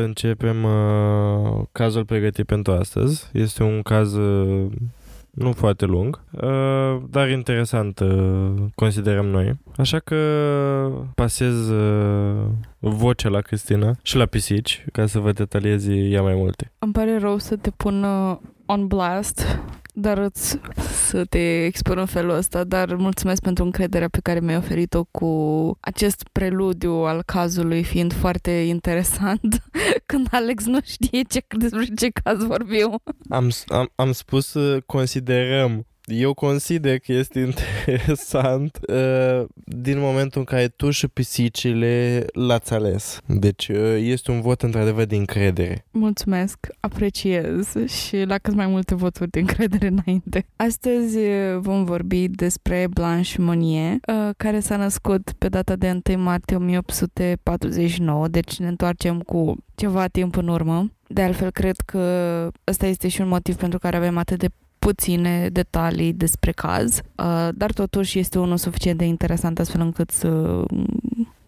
începem 0.05 0.65
uh, 0.65 1.65
cazul 1.73 2.05
pregătit 2.05 2.47
pentru 2.47 2.73
astăzi. 2.73 3.29
Este 3.33 3.63
un 3.63 3.83
caz 3.83 4.15
uh, 4.15 4.67
nu 5.33 5.53
foarte 5.53 5.85
lung, 5.85 6.21
uh, 6.31 7.03
dar 7.11 7.31
interesant 7.31 7.99
uh, 7.99 8.53
considerăm 8.75 9.27
noi. 9.27 9.59
Așa 9.77 9.99
că 9.99 10.17
pasez 11.15 11.69
uh, 11.69 12.45
vocea 12.79 13.29
la 13.29 13.41
Cristina 13.41 13.97
și 14.03 14.17
la 14.17 14.27
pisici 14.27 14.85
ca 14.93 15.07
să 15.07 15.19
vă 15.19 15.33
detaliezi 15.33 15.93
ea 15.93 16.23
mai 16.23 16.35
multe. 16.35 16.73
Îmi 16.79 16.93
pare 16.93 17.19
rău 17.19 17.39
să 17.39 17.57
te 17.57 17.71
pun 17.71 18.05
on 18.67 18.87
blast, 18.87 19.59
dar 19.93 20.19
îți, 20.19 20.59
să 21.09 21.25
te 21.25 21.65
expun 21.65 21.99
în 21.99 22.07
felul 22.07 22.37
ăsta, 22.37 22.65
dar 22.65 22.95
mulțumesc 22.95 23.43
pentru 23.43 23.65
încrederea 23.65 24.09
pe 24.09 24.21
care 24.23 24.41
mi-ai 24.41 24.57
oferit-o 24.57 25.05
cu 25.05 25.31
acest 25.81 26.29
preludiu 26.33 26.93
al 26.93 27.23
cazului 27.27 27.83
fiind 27.83 28.13
foarte 28.13 28.51
interesant 28.51 29.63
când 30.07 30.27
Alex 30.31 30.65
nu 30.65 30.79
știe 30.83 31.23
ce, 31.23 31.45
despre 31.59 31.85
ce 31.97 32.09
caz 32.09 32.45
vorbim. 32.45 33.03
Am, 33.29 33.51
am, 33.67 33.93
am 33.95 34.13
spus 34.13 34.57
considerăm 34.87 35.87
eu 36.13 36.35
consider 36.35 36.99
că 36.99 37.13
este 37.13 37.41
interesant 37.51 38.79
uh, 38.89 39.45
din 39.65 39.99
momentul 39.99 40.41
în 40.41 40.45
care 40.45 40.69
tu 40.69 40.91
și 40.91 41.09
pisicile 41.09 42.25
l-ați 42.33 42.73
ales. 42.75 43.21
Deci 43.27 43.69
uh, 43.69 43.97
este 43.99 44.31
un 44.31 44.41
vot 44.41 44.63
într-adevăr 44.63 45.05
de 45.05 45.17
încredere. 45.17 45.85
Mulțumesc, 45.91 46.67
apreciez 46.81 47.75
și 47.87 48.23
la 48.25 48.39
cât 48.39 48.55
mai 48.55 48.67
multe 48.67 48.95
voturi 48.95 49.31
de 49.31 49.39
încredere 49.39 49.87
înainte. 49.87 50.47
Astăzi 50.57 51.17
uh, 51.17 51.59
vom 51.59 51.85
vorbi 51.85 52.29
despre 52.29 52.87
Blanche 52.91 53.41
Monnier, 53.41 53.93
uh, 53.93 54.31
care 54.37 54.61
s-a 54.61 54.77
născut 54.77 55.33
pe 55.39 55.49
data 55.49 55.77
de 55.77 56.01
1 56.09 56.23
martie 56.23 56.57
1849, 56.57 58.29
deci 58.29 58.59
ne 58.59 58.69
întoarcem 58.69 59.21
cu 59.21 59.57
ceva 59.75 60.07
timp 60.07 60.37
în 60.37 60.49
urmă. 60.49 60.91
De 61.07 61.23
altfel, 61.23 61.51
cred 61.51 61.77
că 61.77 62.01
ăsta 62.69 62.87
este 62.87 63.09
și 63.09 63.21
un 63.21 63.29
motiv 63.29 63.57
pentru 63.57 63.79
care 63.79 63.97
avem 63.97 64.17
atât 64.19 64.39
de 64.39 64.49
puține 64.85 65.49
detalii 65.49 66.13
despre 66.13 66.53
caz, 66.53 66.97
uh, 66.97 67.49
dar 67.55 67.73
totuși 67.73 68.19
este 68.19 68.39
unul 68.39 68.57
suficient 68.57 68.99
de 68.99 69.05
interesant 69.05 69.59
astfel 69.59 69.81
încât 69.81 70.11
să, 70.11 70.63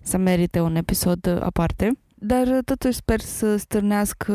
să 0.03 0.17
merite 0.17 0.61
un 0.61 0.77
episod 0.77 1.39
aparte. 1.43 1.99
Dar 2.15 2.61
totuși 2.65 2.97
sper 2.97 3.21
să 3.21 3.57
stârnească 3.57 4.35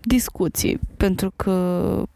discuții, 0.00 0.78
pentru 0.96 1.32
că 1.36 1.54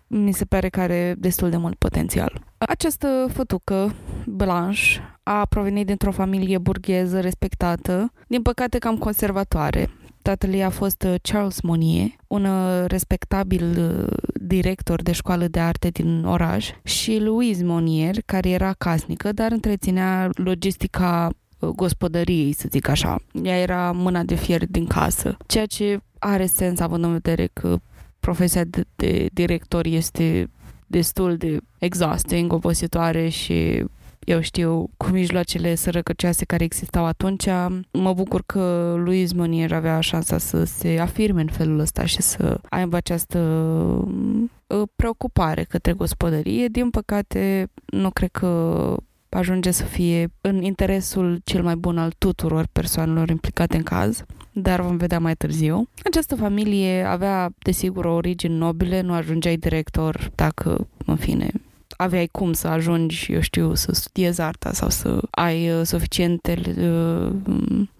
mi 0.07 0.33
se 0.33 0.45
pare 0.45 0.69
că 0.69 0.81
are 0.81 1.15
destul 1.19 1.51
de 1.51 1.57
mult 1.57 1.75
potențial. 1.75 2.45
Această 2.59 3.27
fătucă, 3.33 3.95
Blanche, 4.27 5.01
a 5.23 5.47
provenit 5.49 5.87
dintr-o 5.87 6.11
familie 6.11 6.59
burgheză 6.59 7.21
respectată, 7.21 8.13
din 8.27 8.43
păcate 8.43 8.79
cam 8.79 8.97
conservatoare. 8.97 9.91
Tatăl 10.31 10.53
ei 10.53 10.65
a 10.65 10.71
fost 10.71 11.03
uh, 11.03 11.15
Charles 11.23 11.61
Monnier, 11.61 12.09
un 12.27 12.45
uh, 12.45 12.85
respectabil 12.87 13.65
uh, 13.79 14.17
director 14.41 15.03
de 15.03 15.13
școală 15.13 15.47
de 15.49 15.61
arte 15.61 15.89
din 15.89 16.25
oraș, 16.25 16.71
și 16.83 17.19
Louise 17.19 17.65
Monnier, 17.65 18.17
care 18.27 18.49
era 18.49 18.73
casnică, 18.79 19.33
dar 19.33 19.53
întreținea 19.53 20.31
logistica 20.35 21.31
gospodăriei, 21.75 22.53
să 22.53 22.67
zic 22.71 22.89
așa. 22.89 23.17
Ea 23.43 23.59
era 23.61 23.93
mâna 23.93 24.23
de 24.23 24.35
fier 24.35 24.67
din 24.67 24.87
casă, 24.87 25.37
ceea 25.47 25.67
ce 25.67 25.99
are 26.19 26.47
sens 26.47 26.81
având 26.81 27.05
în 27.05 27.13
vedere 27.13 27.49
că 27.53 27.79
profesia 28.21 28.65
de, 28.65 28.85
de 28.97 29.29
director 29.33 29.87
este 29.87 30.51
destul 30.87 31.37
de 31.37 31.59
exhausting, 31.79 32.53
obositoare 32.53 33.29
și 33.29 33.85
eu 34.25 34.41
știu, 34.41 34.91
cu 34.97 35.07
mijloacele 35.07 35.75
sărăcăcioase 35.75 36.45
care 36.45 36.65
existau 36.65 37.05
atunci, 37.05 37.47
mă 37.91 38.13
bucur 38.13 38.43
că 38.47 38.95
Luis 38.97 39.33
Monier 39.33 39.73
avea 39.73 40.01
șansa 40.01 40.39
să 40.39 40.65
se 40.65 40.99
afirme 40.99 41.41
în 41.41 41.49
felul 41.49 41.79
ăsta 41.79 42.05
și 42.05 42.23
să 42.23 42.61
aibă 42.69 42.97
această 42.97 43.39
uh, 43.39 44.83
preocupare 44.97 45.63
către 45.63 45.93
gospodărie. 45.93 46.67
Din 46.67 46.91
păcate, 46.91 47.71
nu 47.85 48.11
cred 48.11 48.31
că 48.31 48.97
ajunge 49.29 49.71
să 49.71 49.85
fie 49.85 50.33
în 50.41 50.63
interesul 50.63 51.41
cel 51.45 51.63
mai 51.63 51.77
bun 51.77 51.99
al 51.99 52.13
tuturor 52.19 52.67
persoanelor 52.73 53.29
implicate 53.29 53.77
în 53.77 53.83
caz 53.83 54.25
dar 54.55 54.81
vom 54.81 54.97
vedea 54.97 55.19
mai 55.19 55.35
târziu. 55.35 55.89
Această 56.05 56.35
familie 56.35 57.03
avea, 57.03 57.51
desigur, 57.59 58.05
o 58.05 58.13
origine 58.13 58.55
nobile, 58.55 59.01
nu 59.01 59.13
ajungeai 59.13 59.57
director 59.57 60.31
dacă, 60.35 60.87
în 61.07 61.17
fine, 61.17 61.51
aveai 61.97 62.29
cum 62.33 62.53
să 62.53 62.69
ajungi, 62.69 63.33
eu 63.33 63.41
știu, 63.41 63.75
să 63.75 63.93
studiezi 63.93 64.41
arta 64.41 64.73
sau 64.73 64.89
să 64.89 65.21
ai 65.31 65.71
uh, 65.71 65.85
suficiente 65.85 66.61
uh, 66.79 67.33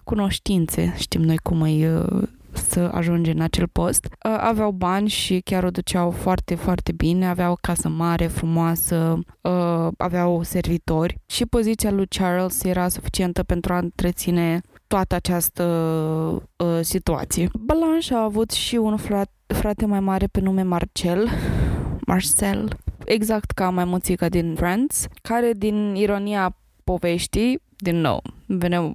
cunoștințe, 0.03 0.93
știm 0.97 1.21
noi 1.21 1.37
cum 1.37 1.61
ai 1.61 1.87
uh, 1.87 2.23
să 2.55 2.89
ajungi 2.93 3.29
în 3.29 3.41
acel 3.41 3.67
post. 3.67 4.05
Uh, 4.05 4.37
aveau 4.39 4.71
bani 4.71 5.07
și 5.07 5.39
chiar 5.39 5.63
o 5.63 5.69
duceau 5.69 6.11
foarte, 6.11 6.55
foarte 6.55 6.91
bine, 6.91 7.27
aveau 7.27 7.51
o 7.51 7.57
casă 7.61 7.89
mare, 7.89 8.27
frumoasă, 8.27 9.19
uh, 9.41 9.87
aveau 9.97 10.43
servitori 10.43 11.17
și 11.25 11.45
poziția 11.45 11.91
lui 11.91 12.07
Charles 12.07 12.63
era 12.63 12.87
suficientă 12.87 13.43
pentru 13.43 13.73
a 13.73 13.77
întreține 13.77 14.61
toată 14.87 15.15
această 15.15 15.63
uh, 16.57 16.79
situație. 16.81 17.49
Blanche 17.59 18.13
a 18.13 18.23
avut 18.23 18.51
și 18.51 18.75
un 18.75 18.97
frate, 18.97 19.31
frate 19.47 19.85
mai 19.85 19.99
mare 19.99 20.25
pe 20.25 20.39
nume 20.39 20.61
Marcel, 20.61 21.29
Marcel, 22.05 22.77
exact 23.05 23.51
ca 23.51 23.69
maimuțica 23.69 24.29
din 24.29 24.55
Friends, 24.55 25.07
care 25.21 25.51
din 25.57 25.95
ironia 25.95 26.55
poveștii, 26.83 27.61
din 27.77 27.99
nou, 27.99 28.21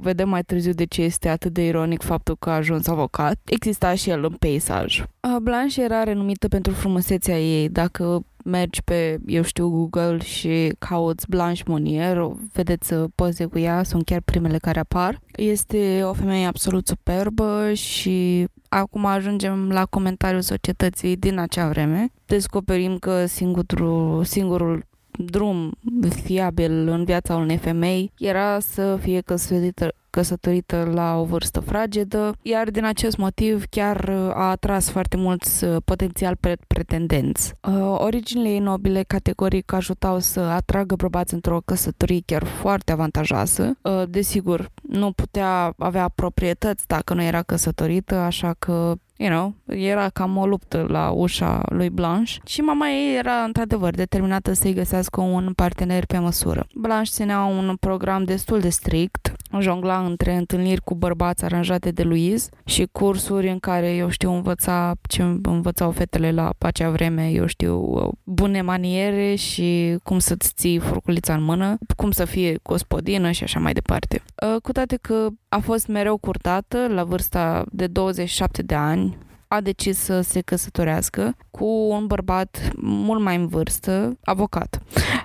vedem 0.01 0.29
mai 0.29 0.43
târziu 0.43 0.73
de 0.73 0.85
ce 0.85 1.03
este 1.03 1.29
atât 1.29 1.53
de 1.53 1.67
ironic 1.67 2.03
faptul 2.03 2.37
că 2.37 2.51
a 2.51 2.55
ajuns 2.55 2.87
avocat, 2.87 3.39
exista 3.45 3.95
și 3.95 4.11
el 4.11 4.25
în 4.25 4.33
peisaj. 4.39 5.03
Blanche 5.43 5.83
era 5.83 6.03
renumită 6.03 6.49
pentru 6.49 6.73
frumusețea 6.73 7.41
ei. 7.41 7.69
Dacă 7.69 8.25
mergi 8.45 8.83
pe, 8.83 9.19
eu 9.27 9.43
știu, 9.43 9.69
Google 9.69 10.19
și 10.19 10.73
cauți 10.79 11.29
Blanche 11.29 11.63
Monnier, 11.67 12.31
vedeți 12.53 12.95
poze 12.95 13.45
cu 13.45 13.59
ea, 13.59 13.83
sunt 13.83 14.05
chiar 14.05 14.21
primele 14.25 14.59
care 14.59 14.79
apar. 14.79 15.21
Este 15.37 16.03
o 16.05 16.13
femeie 16.13 16.47
absolut 16.47 16.87
superbă 16.87 17.73
și 17.73 18.47
acum 18.69 19.05
ajungem 19.05 19.69
la 19.71 19.85
comentariul 19.85 20.41
societății 20.41 21.17
din 21.17 21.39
acea 21.39 21.69
vreme. 21.69 22.13
Descoperim 22.27 22.99
că 22.99 23.27
singurul, 23.27 24.25
singurul 24.25 24.89
drum 25.17 25.73
fiabil 26.23 26.89
în 26.89 27.05
viața 27.05 27.37
unei 27.37 27.57
femei 27.57 28.13
era 28.19 28.59
să 28.61 28.99
fie 29.01 29.21
căsătorită, 29.21 29.95
căsătorită 30.11 30.91
la 30.95 31.17
o 31.17 31.25
vârstă 31.25 31.61
fragedă, 31.61 32.35
iar 32.43 32.71
din 32.71 32.85
acest 32.85 33.17
motiv 33.17 33.65
chiar 33.71 34.09
a 34.35 34.51
atras 34.51 34.91
foarte 34.91 35.17
mulți 35.17 35.65
uh, 35.65 35.77
potențial 35.85 36.37
pretendenți. 36.67 37.53
Uh, 37.63 37.97
originile 37.99 38.49
ei 38.49 38.59
nobile 38.59 39.03
categoric 39.03 39.73
ajutau 39.73 40.19
să 40.19 40.41
atragă 40.41 40.95
bărbați 40.95 41.35
într-o 41.35 41.61
căsătorie 41.65 42.21
chiar 42.27 42.45
foarte 42.45 42.93
avantajoasă. 42.93 43.73
Uh, 43.83 44.03
desigur, 44.09 44.71
nu 44.83 45.13
putea 45.13 45.75
avea 45.79 46.09
proprietăți 46.15 46.87
dacă 46.87 47.15
nu 47.15 47.23
era 47.23 47.43
căsătorită, 47.43 48.15
așa 48.15 48.55
că 48.59 48.95
you 49.21 49.29
know, 49.29 49.55
era 49.67 50.09
cam 50.09 50.37
o 50.37 50.47
luptă 50.47 50.87
la 50.89 51.11
ușa 51.11 51.63
lui 51.69 51.91
Blanche 51.91 52.33
și 52.47 52.61
mama 52.61 52.89
ei 52.89 53.17
era 53.17 53.33
într-adevăr 53.33 53.95
determinată 53.95 54.53
să-i 54.53 54.75
găsească 54.75 55.21
un 55.21 55.53
partener 55.53 56.07
pe 56.07 56.19
măsură. 56.19 56.67
Blanche 56.75 57.11
ținea 57.11 57.43
un 57.43 57.77
program 57.81 58.25
destul 58.25 58.61
de 58.61 58.69
strict, 58.69 59.30
jongla 59.61 60.05
între 60.05 60.35
întâlniri 60.35 60.81
cu 60.81 60.95
bărbați 60.95 61.45
aranjate 61.45 61.91
de 61.91 62.03
Louise 62.03 62.49
și 62.65 62.89
cursuri 62.93 63.51
în 63.51 63.59
care, 63.59 63.95
eu 63.95 64.09
știu, 64.09 64.33
învăța 64.33 64.95
ce 65.09 65.23
învățau 65.43 65.91
fetele 65.91 66.33
la 66.33 66.53
acea 66.59 66.91
vreme, 66.91 67.29
eu 67.29 67.47
știu, 67.47 68.01
bune 68.25 68.63
maniere 68.63 69.35
și 69.35 69.97
cum 70.03 70.19
să-ți 70.19 70.53
ții 70.55 70.79
furculița 70.79 71.35
în 71.35 71.43
mână, 71.43 71.79
cum 71.97 72.11
să 72.11 72.25
fie 72.25 72.59
gospodină 72.63 73.31
și 73.31 73.43
așa 73.43 73.59
mai 73.59 73.73
departe. 73.73 74.23
Cu 74.63 74.73
toate 74.73 74.99
că 75.01 75.29
a 75.49 75.59
fost 75.59 75.87
mereu 75.87 76.17
curtată 76.17 76.87
la 76.89 77.05
vârsta 77.05 77.65
de 77.73 77.87
27 77.87 78.63
de 78.63 78.75
ani, 78.75 79.19
a 79.49 79.61
decis 79.61 79.99
să 79.99 80.21
se 80.21 80.41
căsătorească 80.41 81.37
cu 81.51 81.65
un 81.65 82.07
bărbat 82.07 82.71
mult 82.83 83.23
mai 83.23 83.37
în 83.37 83.47
vârstă, 83.47 84.19
avocat. 84.25 84.83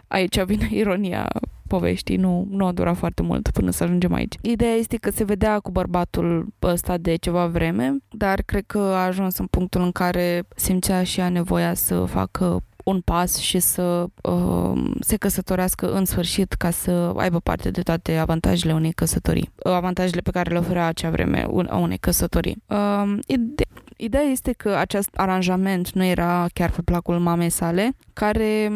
Aici 0.07 0.41
vine 0.41 0.67
ironia 0.71 1.27
poveștii, 1.67 2.17
nu, 2.17 2.47
nu 2.49 2.65
a 2.65 2.71
durat 2.71 2.97
foarte 2.97 3.21
mult 3.21 3.49
până 3.49 3.71
să 3.71 3.83
ajungem 3.83 4.13
aici. 4.13 4.35
Ideea 4.41 4.73
este 4.73 4.97
că 4.97 5.11
se 5.11 5.23
vedea 5.23 5.59
cu 5.59 5.71
bărbatul 5.71 6.47
ăsta 6.63 6.97
de 6.97 7.15
ceva 7.15 7.47
vreme, 7.47 7.97
dar 8.09 8.41
cred 8.41 8.63
că 8.65 8.77
a 8.79 9.05
ajuns 9.05 9.37
în 9.37 9.45
punctul 9.45 9.81
în 9.81 9.91
care 9.91 10.43
simțea 10.55 11.03
și 11.03 11.19
ea 11.19 11.29
nevoia 11.29 11.73
să 11.73 12.05
facă 12.05 12.63
un 12.85 13.01
pas 13.01 13.37
și 13.37 13.59
să 13.59 14.05
uh, 14.23 14.91
se 14.99 15.17
căsătorească 15.17 15.93
în 15.93 16.05
sfârșit 16.05 16.53
ca 16.53 16.69
să 16.69 17.13
aibă 17.15 17.39
parte 17.39 17.69
de 17.69 17.81
toate 17.81 18.17
avantajele 18.17 18.73
unei 18.73 18.91
căsătorii, 18.91 19.51
avantajele 19.63 20.21
pe 20.21 20.31
care 20.31 20.51
le 20.51 20.57
oferea 20.57 20.85
acea 20.85 21.09
vreme 21.09 21.47
a 21.69 21.77
unei 21.77 21.97
căsătorii. 21.97 22.63
Uh, 22.65 23.17
ide- 23.27 23.65
ideea 23.97 24.23
este 24.23 24.51
că 24.51 24.69
acest 24.69 25.09
aranjament 25.13 25.91
nu 25.91 26.03
era 26.03 26.45
chiar 26.53 26.69
pe 26.69 26.81
placul 26.81 27.19
mamei 27.19 27.49
sale, 27.49 27.95
care 28.13 28.71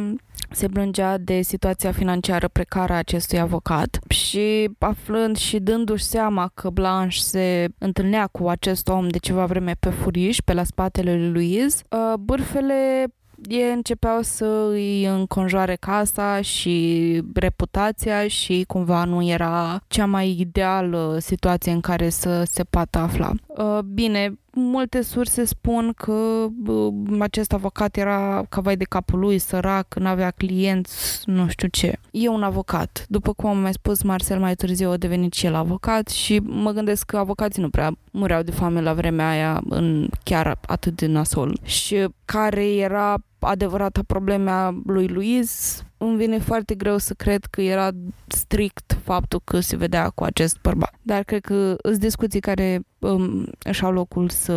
se 0.51 0.68
plângea 0.68 1.18
de 1.18 1.41
situația 1.41 1.91
financiară 1.91 2.48
precară 2.48 2.94
a 2.94 2.98
acestui 2.98 3.39
avocat 3.39 4.00
și 4.10 4.70
aflând 4.79 5.38
și 5.38 5.60
dându-și 5.60 6.03
seama 6.03 6.51
că 6.53 6.70
Blanche 6.70 7.18
se 7.20 7.68
întâlnea 7.77 8.27
cu 8.27 8.48
acest 8.48 8.88
om 8.88 9.08
de 9.08 9.18
ceva 9.18 9.46
vreme 9.46 9.75
pe 9.79 9.89
furiș, 9.89 10.38
pe 10.46 10.53
la 10.53 10.63
spatele 10.63 11.18
lui 11.18 11.32
Louise, 11.32 11.84
uh, 11.89 12.13
bârfele 12.20 13.08
e 13.48 13.72
începeau 13.72 14.22
să 14.22 14.68
îi 14.72 15.06
înconjoare 15.06 15.75
casa 15.75 16.41
și 16.41 17.22
reputația 17.34 18.27
și 18.27 18.63
cumva 18.68 19.03
nu 19.03 19.24
era 19.24 19.82
cea 19.88 20.06
mai 20.06 20.36
ideală 20.39 21.18
situație 21.20 21.72
în 21.72 21.82
care 21.82 22.10
să 22.10 22.44
se 22.44 22.63
poată 22.63 22.98
afla. 22.98 23.32
Uh, 23.63 23.80
bine, 23.94 24.39
multe 24.54 25.01
surse 25.01 25.46
spun 25.46 25.94
că 25.96 26.48
bă, 26.51 26.89
acest 27.20 27.54
avocat 27.54 27.96
era 27.98 28.44
ca 28.50 28.62
vai 28.62 28.78
de 28.78 28.84
capul 28.84 29.20
lui, 29.20 29.38
sărac, 29.38 29.96
nu 29.96 30.08
avea 30.08 30.32
clienți, 30.32 31.22
nu 31.25 31.48
știu 31.48 31.68
ce. 31.68 31.94
E 32.12 32.28
un 32.28 32.44
avocat. 32.44 33.06
După 33.10 33.34
cum 33.34 33.50
am 33.50 33.58
mai 33.58 33.74
spus, 33.74 34.01
Marcel 34.01 34.39
mai 34.39 34.56
târziu 34.56 34.89
a 34.89 34.98
devenit 34.98 35.34
și 35.34 35.46
el 35.46 35.56
avocat 35.56 36.08
și 36.08 36.39
mă 36.39 36.72
gândesc 36.72 37.06
că 37.06 37.18
avocații 37.18 37.62
nu 37.62 37.70
prea 37.70 37.92
mureau 38.12 38.42
de 38.42 38.51
foame 38.51 38.82
la 38.82 38.94
vremea 38.94 39.30
aia 39.30 39.62
în 39.70 40.10
chiar 40.24 40.60
atât 40.68 40.96
de 40.96 41.06
nasol. 41.06 41.60
Și 41.63 42.08
care 42.25 42.75
era 42.75 43.16
adevărata 43.39 44.01
problema 44.08 44.81
lui 44.86 45.08
Luiz, 45.08 45.84
îmi 45.98 46.17
vine 46.17 46.39
foarte 46.39 46.75
greu 46.75 46.98
să 46.98 47.13
cred 47.13 47.46
că 47.46 47.62
era 47.62 47.89
strict 48.27 48.98
faptul 49.03 49.41
că 49.43 49.60
se 49.60 49.75
vedea 49.75 50.10
cu 50.10 50.24
acest 50.24 50.58
bărbat. 50.62 50.93
Dar 51.01 51.24
cred 51.24 51.41
că 51.41 51.75
sunt 51.84 52.00
discuții 52.00 52.39
care 52.39 52.79
um, 53.00 53.48
își 53.63 53.84
au 53.84 53.91
locul 53.91 54.29
să 54.29 54.53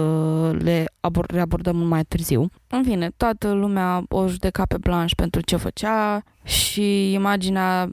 le 0.58 0.84
abord- 1.00 1.38
abordăm 1.38 1.76
mai 1.76 2.02
târziu. 2.02 2.50
În 2.74 2.82
fine, 2.82 3.10
toată 3.16 3.52
lumea 3.52 4.04
o 4.08 4.28
judeca 4.28 4.64
pe 4.64 4.76
Blanche 4.80 5.14
pentru 5.16 5.40
ce 5.40 5.56
făcea 5.56 6.22
și 6.44 7.12
imaginea 7.12 7.90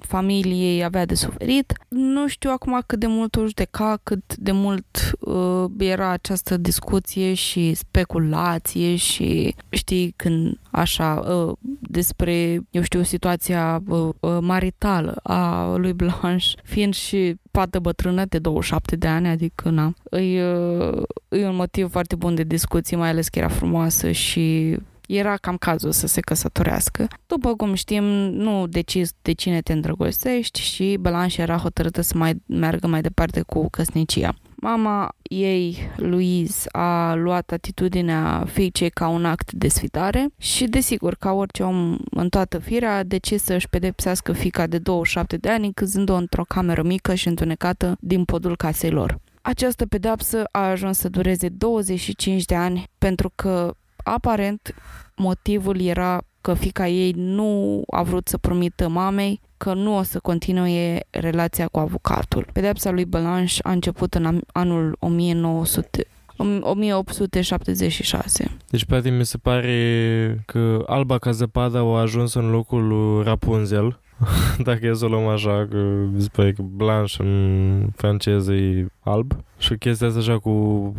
familiei 0.00 0.84
avea 0.84 1.04
de 1.04 1.14
suferit. 1.14 1.72
Nu 1.88 2.28
știu 2.28 2.50
acum 2.50 2.82
cât 2.86 2.98
de 2.98 3.06
mult 3.06 3.36
o 3.36 3.46
judeca, 3.46 3.98
cât 4.02 4.36
de 4.36 4.52
mult 4.52 5.12
uh, 5.20 5.64
era 5.78 6.08
această 6.08 6.56
discuție 6.56 7.34
și 7.34 7.74
speculație 7.74 8.96
și 8.96 9.54
știi 9.68 10.14
când 10.16 10.58
așa 10.78 11.14
uh, 11.14 11.56
despre, 11.80 12.60
eu 12.70 12.82
știu, 12.82 13.02
situația 13.02 13.82
uh, 13.88 14.08
uh, 14.20 14.38
maritală 14.40 15.20
a 15.22 15.74
lui 15.76 15.92
Blanche, 15.92 16.46
fiind 16.62 16.94
și 16.94 17.34
fată 17.50 17.78
bătrână 17.78 18.24
de 18.24 18.38
27 18.38 18.96
de 18.96 19.06
ani, 19.06 19.28
adică 19.28 19.70
na, 19.70 19.94
e, 20.10 20.38
e 21.28 21.46
un 21.46 21.56
motiv 21.56 21.90
foarte 21.90 22.14
bun 22.14 22.34
de 22.34 22.42
discuții, 22.42 22.96
mai 22.96 23.08
ales 23.08 23.28
că 23.28 23.38
era 23.38 23.48
frumoasă 23.48 24.10
și 24.10 24.76
era 25.08 25.36
cam 25.36 25.56
cazul 25.56 25.92
să 25.92 26.06
se 26.06 26.20
căsătorească. 26.20 27.06
După 27.26 27.54
cum 27.54 27.74
știm, 27.74 28.04
nu 28.32 28.66
decizi 28.66 29.12
de 29.22 29.32
cine 29.32 29.60
te 29.60 29.72
îndrăgostești 29.72 30.60
și 30.60 30.96
Blanche 31.00 31.42
era 31.42 31.56
hotărâtă 31.56 32.00
să 32.00 32.16
mai 32.16 32.42
meargă 32.46 32.86
mai 32.86 33.00
departe 33.00 33.42
cu 33.46 33.68
căsnicia. 33.70 34.34
Mama 34.60 35.14
ei, 35.22 35.90
Louise, 35.96 36.68
a 36.72 37.14
luat 37.14 37.52
atitudinea 37.52 38.44
fiicei 38.46 38.90
ca 38.90 39.08
un 39.08 39.24
act 39.24 39.52
de 39.52 39.68
sfidare 39.68 40.28
și, 40.38 40.64
desigur, 40.64 41.14
ca 41.14 41.32
orice 41.32 41.62
om 41.62 41.98
în 42.10 42.28
toată 42.28 42.58
firea, 42.58 42.96
a 42.96 43.02
decis 43.02 43.42
să-și 43.42 43.68
pedepsească 43.68 44.32
fica 44.32 44.66
de 44.66 44.78
27 44.78 45.36
de 45.36 45.48
ani, 45.48 45.66
încăzând-o 45.66 46.14
într-o 46.14 46.44
cameră 46.48 46.82
mică 46.82 47.14
și 47.14 47.28
întunecată 47.28 47.96
din 48.00 48.24
podul 48.24 48.56
casei 48.56 48.90
lor. 48.90 49.18
Această 49.42 49.86
pedapsă 49.86 50.44
a 50.52 50.68
ajuns 50.68 50.98
să 50.98 51.08
dureze 51.08 51.48
25 51.48 52.44
de 52.44 52.54
ani 52.54 52.84
pentru 52.98 53.32
că, 53.34 53.74
aparent, 54.04 54.74
motivul 55.16 55.80
era 55.80 56.22
că 56.40 56.54
fica 56.54 56.88
ei 56.88 57.12
nu 57.16 57.82
a 57.90 58.02
vrut 58.02 58.28
să 58.28 58.38
promită 58.38 58.88
mamei 58.88 59.40
că 59.58 59.74
nu 59.74 59.96
o 59.96 60.02
să 60.02 60.18
continue 60.18 61.00
relația 61.10 61.66
cu 61.66 61.78
avocatul. 61.78 62.46
Pedepsa 62.52 62.90
lui 62.90 63.04
Blanche 63.04 63.54
a 63.62 63.70
început 63.70 64.14
în 64.14 64.40
anul 64.52 64.96
1900, 64.98 66.06
1876. 66.60 68.50
Deci, 68.70 68.84
practic, 68.84 69.12
mi 69.12 69.24
se 69.24 69.38
pare 69.38 70.42
că 70.46 70.84
Alba 70.86 71.18
ca 71.18 71.30
zăpada 71.30 71.78
a 71.78 72.00
ajuns 72.00 72.34
în 72.34 72.50
locul 72.50 72.86
lui 72.86 73.24
Rapunzel, 73.24 73.98
dacă 74.68 74.86
e 74.86 74.94
să 74.94 75.04
o 75.04 75.08
luăm 75.08 75.26
așa, 75.26 75.66
că 75.70 75.76
mi 76.12 76.20
se 76.20 76.28
pare 76.32 76.52
că 76.52 76.62
Blanche 76.62 77.22
în 77.22 77.88
franceză 77.96 78.52
e 78.52 78.86
alb. 79.00 79.32
Și 79.58 79.76
chestia 79.76 80.06
asta 80.06 80.18
așa 80.18 80.38
cu 80.38 80.94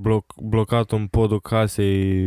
bloc, 0.00 0.24
blocat 0.42 0.90
în 0.90 1.06
podul 1.06 1.40
casei 1.40 2.24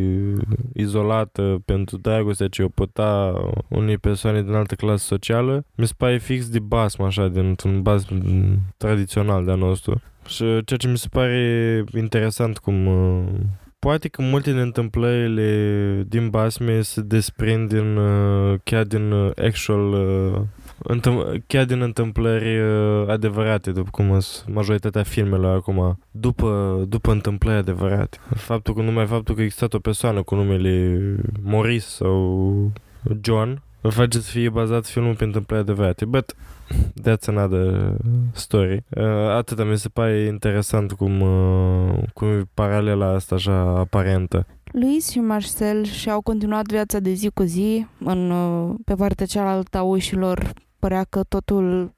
izolată 0.73 1.61
pentru 1.65 1.97
dragostea 1.97 2.47
ce 2.47 2.63
o 2.63 2.67
putea 2.67 3.33
unei 3.67 3.97
persoane 3.97 4.43
din 4.43 4.53
altă 4.53 4.75
clasă 4.75 5.05
socială, 5.05 5.65
mi 5.75 5.87
se 5.87 5.93
pare 5.97 6.17
fix 6.17 6.49
de 6.49 6.59
basm 6.59 7.01
așa, 7.01 7.27
dintr-un 7.27 7.81
basm 7.81 8.15
tradițional 8.77 9.45
de-a 9.45 9.55
nostru. 9.55 10.01
Și 10.27 10.37
ceea 10.37 10.79
ce 10.79 10.87
mi 10.87 10.97
se 10.97 11.07
pare 11.11 11.83
interesant 11.95 12.57
cum 12.57 12.85
uh, 12.85 13.23
poate 13.85 14.07
că 14.07 14.21
multe 14.21 14.51
din 14.51 14.59
întâmplările 14.59 16.03
din 16.07 16.29
basme 16.29 16.81
se 16.81 17.01
desprind 17.01 17.69
din, 17.69 17.97
uh, 17.97 18.59
chiar 18.63 18.83
din 18.83 19.11
uh, 19.11 19.31
actual 19.45 19.93
întâm- 20.77 21.43
chiar 21.47 21.65
din 21.65 21.81
întâmplări 21.81 22.61
adevărate, 23.07 23.71
după 23.71 23.89
cum 23.91 24.19
sunt 24.19 24.55
majoritatea 24.55 25.03
filmelor 25.03 25.55
acum, 25.55 25.99
după, 26.11 26.81
după 26.87 27.11
întâmplări 27.11 27.57
adevărate. 27.57 28.17
Faptul 28.35 28.73
că 28.73 28.81
numai 28.81 29.05
faptul 29.05 29.35
că 29.35 29.41
există 29.41 29.67
o 29.71 29.79
persoană 29.79 30.23
cu 30.23 30.35
numele 30.35 30.99
Maurice 31.43 31.85
sau 31.85 32.71
John 33.21 33.61
îl 33.81 33.91
face 33.91 34.19
să 34.19 34.31
fie 34.31 34.49
bazat 34.49 34.85
filmul 34.85 35.15
pe 35.15 35.23
întâmplări 35.23 35.61
adevărate. 35.61 36.05
But 36.05 36.35
that's 37.01 37.25
another 37.25 37.97
story. 38.33 38.83
Uh, 38.89 39.03
atâta 39.35 39.63
mi 39.63 39.77
se 39.77 39.89
pare 39.89 40.19
interesant 40.19 40.91
cum, 40.91 41.21
uh, 41.21 42.03
cum 42.13 42.27
e 42.27 42.43
paralela 42.53 43.13
asta 43.13 43.35
așa 43.35 43.61
aparentă. 43.61 44.45
Luis 44.71 45.09
și 45.09 45.19
Marcel 45.19 45.83
și-au 45.83 46.21
continuat 46.21 46.65
viața 46.65 46.99
de 46.99 47.11
zi 47.11 47.29
cu 47.33 47.43
zi. 47.43 47.85
În, 47.99 48.31
uh, 48.31 48.75
pe 48.85 48.95
partea 48.95 49.25
cealaltă 49.25 49.77
a 49.77 49.81
ușilor 49.81 50.53
părea 50.79 51.03
că 51.03 51.23
totul 51.23 51.93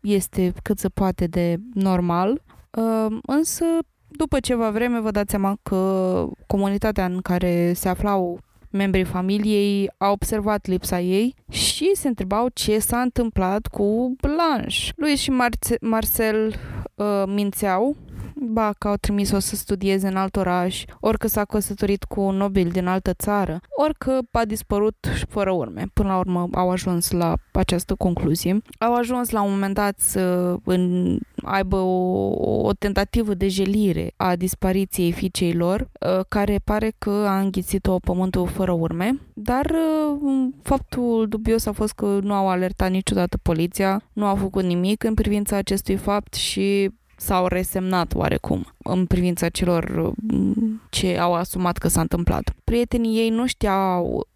este 0.00 0.52
cât 0.62 0.78
se 0.78 0.88
poate 0.88 1.26
de 1.26 1.56
normal. 1.74 2.42
Uh, 2.70 3.16
însă, 3.26 3.64
după 4.08 4.40
ceva 4.40 4.70
vreme, 4.70 5.00
vă 5.00 5.10
dați 5.10 5.30
seama 5.30 5.56
că 5.62 6.26
comunitatea 6.46 7.04
în 7.04 7.20
care 7.20 7.72
se 7.72 7.88
aflau 7.88 8.40
membrii 8.70 9.04
familiei 9.04 9.90
au 9.98 10.12
observat 10.12 10.66
lipsa 10.66 11.00
ei 11.00 11.34
și 11.50 11.90
se 11.94 12.08
întrebau 12.08 12.48
ce 12.52 12.78
s-a 12.78 13.00
întâmplat 13.00 13.66
cu 13.66 14.16
Blanche. 14.20 14.92
Luis 14.96 15.20
și 15.20 15.30
Marce- 15.30 15.78
Marcel 15.80 16.54
uh, 16.94 17.22
mințeau 17.26 17.96
ba 18.40 18.72
că 18.78 18.88
au 18.88 18.96
trimis-o 18.96 19.38
să 19.38 19.56
studieze 19.56 20.08
în 20.08 20.16
alt 20.16 20.36
oraș, 20.36 20.84
ori 21.00 21.18
că 21.18 21.26
s-a 21.26 21.44
căsătorit 21.44 22.04
cu 22.04 22.20
un 22.20 22.36
nobil 22.36 22.68
din 22.68 22.86
altă 22.86 23.12
țară, 23.12 23.60
ori 23.70 23.94
că 23.98 24.18
a 24.30 24.44
dispărut 24.44 24.96
și 25.16 25.24
fără 25.28 25.50
urme. 25.50 25.84
Până 25.92 26.08
la 26.08 26.18
urmă 26.18 26.48
au 26.52 26.70
ajuns 26.70 27.10
la 27.10 27.34
această 27.52 27.94
concluzie. 27.94 28.62
Au 28.78 28.94
ajuns 28.94 29.30
la 29.30 29.42
un 29.42 29.50
moment 29.50 29.74
dat 29.74 29.98
să 29.98 30.54
în, 30.64 31.18
aibă 31.42 31.76
o, 31.76 32.30
o 32.62 32.72
tentativă 32.72 33.34
de 33.34 33.48
jelire 33.48 34.12
a 34.16 34.36
dispariției 34.36 35.12
fiicei 35.12 35.52
lor, 35.52 35.80
uh, 35.80 36.24
care 36.28 36.60
pare 36.64 36.92
că 36.98 37.10
a 37.10 37.38
înghițit-o 37.38 37.98
pământul 37.98 38.46
fără 38.46 38.72
urme, 38.72 39.20
dar 39.34 39.70
uh, 39.70 40.48
faptul 40.62 41.26
dubios 41.28 41.66
a 41.66 41.72
fost 41.72 41.92
că 41.92 42.18
nu 42.22 42.34
au 42.34 42.48
alertat 42.48 42.90
niciodată 42.90 43.38
poliția, 43.42 44.02
nu 44.12 44.26
au 44.26 44.36
făcut 44.36 44.64
nimic 44.64 45.04
în 45.04 45.14
privința 45.14 45.56
acestui 45.56 45.96
fapt 45.96 46.34
și 46.34 46.90
s-au 47.20 47.46
resemnat 47.46 48.14
oarecum 48.14 48.66
în 48.78 49.06
privința 49.06 49.48
celor 49.48 50.12
mm, 50.14 50.82
ce 50.90 51.18
au 51.18 51.34
asumat 51.34 51.78
că 51.78 51.88
s-a 51.88 52.00
întâmplat. 52.00 52.54
Prietenii 52.64 53.18
ei 53.18 53.30
nu 53.30 53.46
știau 53.46 54.26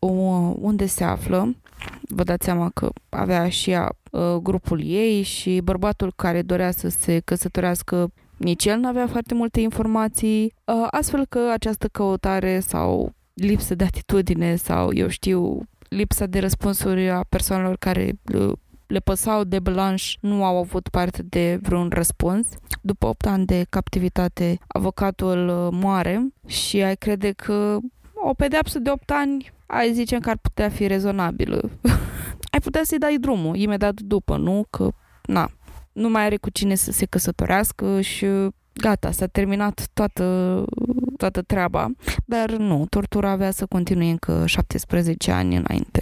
unde 0.61 0.87
se 0.87 1.05
află, 1.05 1.55
vă 2.01 2.23
dați 2.23 2.44
seama 2.44 2.70
că 2.75 2.88
avea 3.09 3.49
și 3.49 3.70
ea 3.70 3.97
uh, 4.11 4.35
grupul 4.42 4.81
ei 4.85 5.23
și 5.23 5.61
bărbatul 5.64 6.12
care 6.16 6.42
dorea 6.42 6.70
să 6.70 6.88
se 6.88 7.20
căsătorească 7.25 8.12
nici 8.37 8.64
el 8.64 8.79
nu 8.79 8.88
avea 8.88 9.07
foarte 9.07 9.35
multe 9.35 9.61
informații, 9.61 10.44
uh, 10.44 10.87
astfel 10.90 11.27
că 11.29 11.51
această 11.53 11.88
căutare 11.88 12.61
sau 12.61 13.12
lipsă 13.35 13.75
de 13.75 13.85
atitudine 13.85 14.57
sau, 14.57 14.92
eu 14.92 15.09
știu, 15.09 15.62
lipsa 15.88 16.27
de 16.27 16.38
răspunsuri 16.38 17.11
a 17.11 17.25
persoanelor 17.29 17.77
care 17.77 18.12
uh, 18.35 18.53
le 18.87 18.99
păsau 18.99 19.44
de 19.44 19.59
Blanche 19.59 20.05
nu 20.20 20.44
au 20.44 20.57
avut 20.59 20.88
parte 20.88 21.23
de 21.23 21.59
vreun 21.62 21.90
răspuns. 21.92 22.49
După 22.81 23.07
8 23.07 23.27
ani 23.27 23.47
de 23.47 23.66
captivitate, 23.68 24.59
avocatul 24.66 25.49
uh, 25.49 25.79
moare 25.81 26.33
și 26.47 26.83
ai 26.83 26.97
crede 26.97 27.31
că 27.31 27.79
o 28.14 28.35
pedeapsă 28.35 28.79
de 28.79 28.90
8 28.90 29.11
ani 29.11 29.53
ai 29.66 29.92
zice 29.92 30.18
că 30.18 30.31
ar 30.31 30.38
putea 30.42 30.68
fi 30.68 30.87
rezonabilă. 30.87 31.70
ai 32.53 32.61
putea 32.62 32.81
să-i 32.85 32.99
dai 32.99 33.16
drumul 33.16 33.57
imediat 33.57 34.01
după, 34.01 34.37
nu? 34.37 34.64
Că, 34.70 34.88
na, 35.23 35.51
nu 35.92 36.09
mai 36.09 36.25
are 36.25 36.37
cu 36.37 36.51
cine 36.51 36.75
să 36.75 36.92
se 36.92 37.07
căsătorească 37.07 38.01
și 38.01 38.27
gata, 38.73 39.11
s-a 39.11 39.27
terminat 39.27 39.87
toată, 39.92 40.64
toată 41.16 41.42
treaba. 41.42 41.90
Dar 42.25 42.51
nu, 42.51 42.87
tortura 42.88 43.31
avea 43.31 43.51
să 43.51 43.66
continue 43.66 44.11
încă 44.11 44.47
17 44.47 45.31
ani 45.31 45.57
înainte 45.57 45.93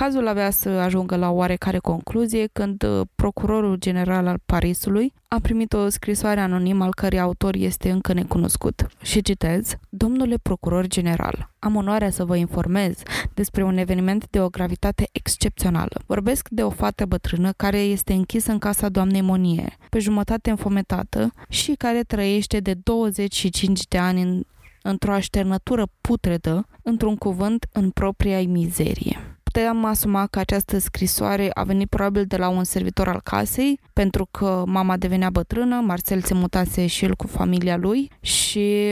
Cazul 0.00 0.28
avea 0.28 0.50
să 0.50 0.68
ajungă 0.68 1.16
la 1.16 1.30
oarecare 1.30 1.78
concluzie 1.78 2.48
când 2.52 2.82
uh, 2.82 3.00
procurorul 3.14 3.76
general 3.76 4.26
al 4.26 4.40
Parisului 4.46 5.12
a 5.28 5.38
primit 5.42 5.72
o 5.72 5.88
scrisoare 5.88 6.40
anonimă 6.40 6.84
al 6.84 6.94
cărei 6.94 7.20
autor 7.20 7.54
este 7.54 7.90
încă 7.90 8.12
necunoscut. 8.12 8.86
Și 9.02 9.22
citez, 9.22 9.74
Domnule 9.88 10.36
procuror 10.42 10.86
general, 10.86 11.50
am 11.58 11.76
onoarea 11.76 12.10
să 12.10 12.24
vă 12.24 12.36
informez 12.36 13.02
despre 13.34 13.62
un 13.62 13.76
eveniment 13.76 14.26
de 14.30 14.40
o 14.40 14.48
gravitate 14.48 15.08
excepțională. 15.12 16.00
Vorbesc 16.06 16.48
de 16.48 16.62
o 16.62 16.70
fată 16.70 17.04
bătrână 17.04 17.52
care 17.56 17.78
este 17.78 18.12
închisă 18.12 18.50
în 18.50 18.58
casa 18.58 18.88
doamnei 18.88 19.20
Monie, 19.20 19.76
pe 19.90 19.98
jumătate 19.98 20.50
înfometată 20.50 21.32
și 21.48 21.72
care 21.72 22.02
trăiește 22.02 22.60
de 22.60 22.74
25 22.74 23.86
de 23.88 23.98
ani 23.98 24.22
în 24.22 24.42
într-o 24.82 25.12
așternătură 25.12 25.86
putredă, 26.00 26.66
într-un 26.82 27.16
cuvânt, 27.16 27.66
în 27.72 27.90
propria 27.90 28.40
ei 28.40 28.46
mizerie. 28.46 29.39
Putem 29.52 29.84
asuma 29.84 30.26
că 30.26 30.38
această 30.38 30.78
scrisoare 30.78 31.50
a 31.54 31.62
venit 31.62 31.88
probabil 31.88 32.24
de 32.24 32.36
la 32.36 32.48
un 32.48 32.64
servitor 32.64 33.08
al 33.08 33.20
casei, 33.24 33.80
pentru 33.92 34.28
că 34.30 34.62
mama 34.66 34.96
devenea 34.96 35.30
bătrână, 35.30 35.80
Marcel 35.80 36.22
se 36.22 36.34
mutase 36.34 36.86
și 36.86 37.04
el 37.04 37.14
cu 37.14 37.26
familia 37.26 37.76
lui 37.76 38.10
și 38.20 38.86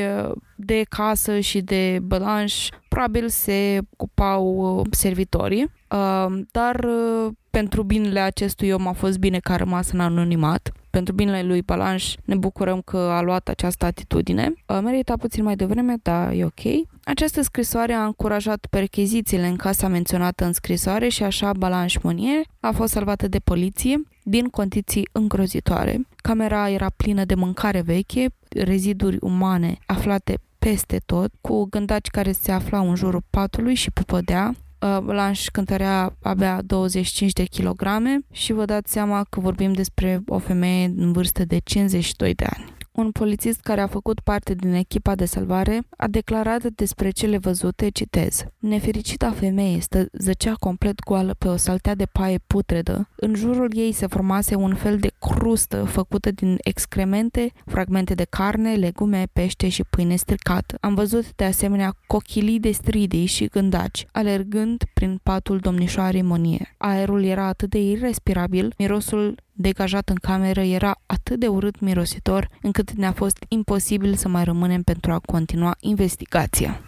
de 0.57 0.83
casă 0.88 1.40
și 1.40 1.61
de 1.61 1.99
bălanș 2.03 2.68
probabil 2.88 3.29
se 3.29 3.79
ocupau 3.90 4.83
servitorii, 4.90 5.62
uh, 5.90 6.40
dar 6.51 6.85
uh, 6.85 7.33
pentru 7.51 7.83
binele 7.83 8.21
acestui 8.21 8.71
om 8.71 8.87
a 8.87 8.92
fost 8.92 9.18
bine 9.18 9.38
că 9.38 9.53
a 9.53 9.57
rămas 9.57 9.90
în 9.90 10.01
anonimat 10.01 10.73
pentru 10.90 11.14
binele 11.14 11.42
lui 11.42 11.62
Balanș 11.62 12.14
ne 12.24 12.35
bucurăm 12.35 12.81
că 12.81 12.96
a 12.96 13.20
luat 13.20 13.48
această 13.48 13.85
atitudine. 13.85 14.53
Merita 14.83 15.16
puțin 15.16 15.44
mai 15.44 15.57
devreme, 15.57 15.96
dar 16.03 16.33
e 16.33 16.44
ok. 16.44 16.87
Această 17.05 17.42
scrisoare 17.42 17.92
a 17.92 18.05
încurajat 18.05 18.66
perchezițiile 18.70 19.46
în 19.46 19.57
casa 19.57 19.88
menționată 19.88 20.44
în 20.44 20.53
scrisoare 20.53 21.09
și 21.09 21.22
așa 21.22 21.53
Balanș 21.53 21.96
Monier 22.03 22.42
a 22.61 22.70
fost 22.70 22.92
salvată 22.92 23.29
de 23.29 23.38
poliție 23.38 24.03
din 24.22 24.46
condiții 24.46 25.09
îngrozitoare. 25.12 26.01
Camera 26.16 26.70
era 26.70 26.87
plină 26.96 27.24
de 27.24 27.35
mâncare 27.35 27.81
veche, 27.81 28.27
reziduri 28.48 29.16
umane 29.20 29.79
aflate 29.87 30.38
peste 30.59 31.01
tot, 31.07 31.31
cu 31.40 31.64
gândaci 31.64 32.07
care 32.09 32.33
se 32.33 32.53
aflau 32.53 32.88
în 32.88 32.94
jurul 32.94 33.22
patului 33.31 33.74
și 33.74 33.90
pupădea, 33.90 34.53
Uh, 34.53 34.67
Blanche 35.03 35.51
cântărea 35.53 36.17
abia 36.23 36.62
25 36.62 37.33
de 37.33 37.45
kilograme 37.45 38.19
și 38.33 38.53
vă 38.53 38.64
dați 38.64 38.93
seama 38.93 39.27
că 39.31 39.41
vorbim 39.41 39.73
despre 39.73 40.21
o 40.27 40.38
femeie 40.38 40.93
în 40.97 41.12
vârstă 41.12 41.45
de 41.45 41.59
52 41.59 42.35
de 42.35 42.45
ani. 42.45 42.77
Un 42.92 43.11
polițist 43.11 43.61
care 43.61 43.81
a 43.81 43.87
făcut 43.87 44.20
parte 44.20 44.55
din 44.55 44.72
echipa 44.72 45.14
de 45.14 45.24
salvare 45.24 45.81
a 45.96 46.07
declarat 46.07 46.62
despre 46.62 47.11
cele 47.11 47.38
văzute, 47.38 47.88
citez, 47.88 48.44
Nefericita 48.59 49.31
femeie 49.31 49.81
stă, 49.81 50.09
zăcea 50.12 50.55
complet 50.55 51.05
goală 51.05 51.35
pe 51.38 51.48
o 51.48 51.57
saltea 51.57 51.94
de 51.94 52.07
paie 52.07 52.38
putredă. 52.46 53.09
În 53.16 53.35
jurul 53.35 53.70
ei 53.74 53.92
se 53.92 54.07
formase 54.07 54.55
un 54.55 54.74
fel 54.74 54.98
de 54.98 55.11
crustă 55.20 55.85
făcută 55.85 56.31
din 56.31 56.59
excremente, 56.62 57.53
fragmente 57.66 58.14
de 58.14 58.24
carne, 58.24 58.74
legume, 58.74 59.27
pește 59.33 59.68
și 59.68 59.85
pâine 59.90 60.16
stricată. 60.16 60.77
Am 60.81 60.94
văzut 60.94 61.35
de 61.35 61.44
asemenea 61.44 61.94
cochilii 62.07 62.61
de 62.61 62.70
stridii 62.70 63.27
și 63.27 63.44
gândaci, 63.44 64.07
alergând 64.12 64.85
prin 64.94 65.20
patul 65.22 65.59
domnișoarei 65.59 66.22
Monie. 66.22 66.74
Aerul 66.79 67.24
era 67.24 67.46
atât 67.46 67.70
de 67.70 67.83
irrespirabil, 67.83 68.74
mirosul 68.79 69.35
degajat 69.59 70.09
în 70.09 70.16
cameră 70.16 70.61
era 70.61 71.01
atât 71.07 71.38
de 71.40 71.47
urât 71.47 71.81
mirositor 71.81 72.49
încât 72.62 72.92
ne-a 72.92 73.12
fost 73.12 73.44
imposibil 73.49 74.14
să 74.14 74.29
mai 74.29 74.44
rămânem 74.44 74.83
pentru 74.83 75.12
a 75.12 75.18
continua 75.18 75.77
investigația. 75.81 76.81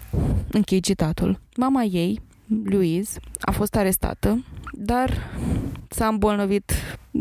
Închei 0.51 0.81
citatul. 0.81 1.41
Mama 1.57 1.83
ei, 1.83 2.21
Louise, 2.65 3.21
a 3.41 3.51
fost 3.51 3.77
arestată, 3.77 4.45
dar 4.73 5.31
s-a 5.89 6.07
îmbolnăvit 6.07 6.73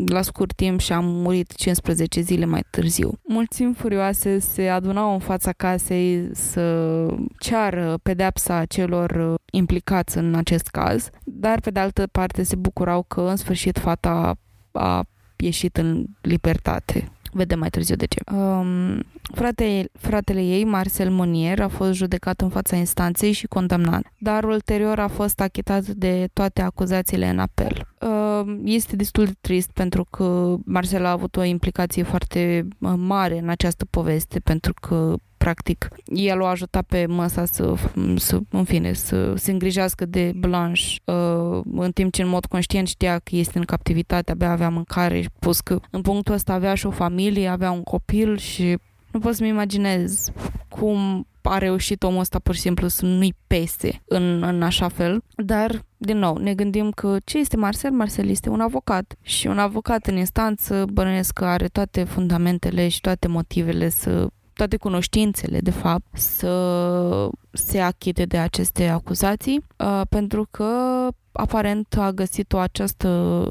la 0.06 0.22
scurt 0.22 0.54
timp 0.54 0.80
și 0.80 0.92
a 0.92 1.00
murit 1.00 1.54
15 1.54 2.20
zile 2.20 2.44
mai 2.44 2.64
târziu. 2.70 3.18
Mulțimi 3.22 3.74
furioase 3.74 4.38
se 4.38 4.68
adunau 4.68 5.12
în 5.12 5.18
fața 5.18 5.52
casei 5.52 6.28
să 6.32 7.06
ceară 7.38 7.98
pedepsa 8.02 8.64
celor 8.64 9.34
implicați 9.52 10.18
în 10.18 10.34
acest 10.34 10.66
caz, 10.68 11.10
dar 11.24 11.60
pe 11.60 11.70
de 11.70 11.80
altă 11.80 12.06
parte 12.06 12.42
se 12.42 12.56
bucurau 12.56 13.02
că 13.02 13.20
în 13.20 13.36
sfârșit 13.36 13.78
fata 13.78 14.34
a 14.72 15.04
ieșit 15.40 15.76
în 15.76 16.06
libertate. 16.20 17.08
Vedem 17.32 17.58
mai 17.58 17.70
târziu 17.70 17.96
de 17.96 18.06
ce. 18.06 18.20
Um, 18.34 19.02
frate, 19.34 19.90
fratele 19.92 20.42
ei, 20.42 20.64
Marcel 20.64 21.10
Monier, 21.10 21.60
a 21.60 21.68
fost 21.68 21.92
judecat 21.92 22.40
în 22.40 22.48
fața 22.48 22.76
instanței 22.76 23.32
și 23.32 23.46
condamnat, 23.46 24.02
dar 24.18 24.44
ulterior 24.44 24.98
a 24.98 25.08
fost 25.08 25.40
achitat 25.40 25.86
de 25.86 26.28
toate 26.32 26.62
acuzațiile 26.62 27.28
în 27.28 27.38
apel. 27.38 27.86
Um, 28.00 28.60
este 28.64 28.96
destul 28.96 29.24
de 29.24 29.34
trist 29.40 29.70
pentru 29.70 30.04
că 30.10 30.56
Marcel 30.64 31.04
a 31.04 31.10
avut 31.10 31.36
o 31.36 31.42
implicație 31.42 32.02
foarte 32.02 32.68
uh, 32.78 32.92
mare 32.96 33.38
în 33.38 33.48
această 33.48 33.84
poveste, 33.84 34.38
pentru 34.38 34.72
că 34.80 35.14
practic. 35.44 35.88
El 36.04 36.40
o 36.40 36.46
ajuta 36.46 36.82
pe 36.82 37.06
măsa 37.06 37.44
să, 37.44 37.74
să 38.16 38.38
în 38.50 38.64
fine, 38.64 38.92
să 38.92 39.34
se 39.36 39.50
îngrijească 39.50 40.04
de 40.06 40.32
Blanche, 40.36 40.82
uh, 41.04 41.60
în 41.72 41.90
timp 41.92 42.12
ce 42.12 42.22
în 42.22 42.28
mod 42.28 42.46
conștient 42.46 42.88
știa 42.88 43.18
că 43.18 43.36
este 43.36 43.58
în 43.58 43.64
captivitate, 43.64 44.30
abia 44.30 44.50
avea 44.50 44.68
mâncare 44.68 45.20
și 45.20 45.28
pus 45.38 45.60
că 45.60 45.80
în 45.90 46.00
punctul 46.00 46.34
ăsta 46.34 46.52
avea 46.52 46.74
și 46.74 46.86
o 46.86 46.90
familie, 46.90 47.48
avea 47.48 47.70
un 47.70 47.82
copil 47.82 48.36
și 48.36 48.78
nu 49.12 49.20
pot 49.20 49.34
să-mi 49.34 49.48
imaginez 49.48 50.30
cum 50.68 51.26
a 51.42 51.58
reușit 51.58 52.02
omul 52.02 52.20
ăsta 52.20 52.38
pur 52.38 52.54
și 52.54 52.60
simplu 52.60 52.88
să 52.88 53.04
nu-i 53.04 53.34
pese 53.46 54.02
în, 54.04 54.42
în 54.42 54.62
așa 54.62 54.88
fel. 54.88 55.22
Dar, 55.36 55.84
din 55.96 56.18
nou, 56.18 56.36
ne 56.36 56.54
gândim 56.54 56.90
că 56.90 57.16
ce 57.24 57.38
este 57.38 57.56
Marcel? 57.56 57.90
Marcel 57.90 58.28
este 58.28 58.48
un 58.48 58.60
avocat 58.60 59.16
și 59.22 59.46
un 59.46 59.58
avocat 59.58 60.06
în 60.06 60.16
instanță 60.16 60.84
bănuiesc 60.92 61.32
că 61.32 61.44
are 61.44 61.66
toate 61.66 62.04
fundamentele 62.04 62.88
și 62.88 63.00
toate 63.00 63.28
motivele 63.28 63.88
să 63.88 64.28
toate 64.60 64.76
cunoștințele, 64.76 65.60
de 65.60 65.70
fapt, 65.70 66.16
să 66.16 67.30
se 67.52 67.80
achite 67.80 68.24
de 68.24 68.38
aceste 68.38 68.88
acuzații, 68.88 69.64
uh, 69.76 70.00
pentru 70.08 70.46
că 70.50 70.66
aparent 71.32 71.96
a 71.98 72.10
găsit 72.10 72.52
o 72.52 72.58
această 72.58 73.44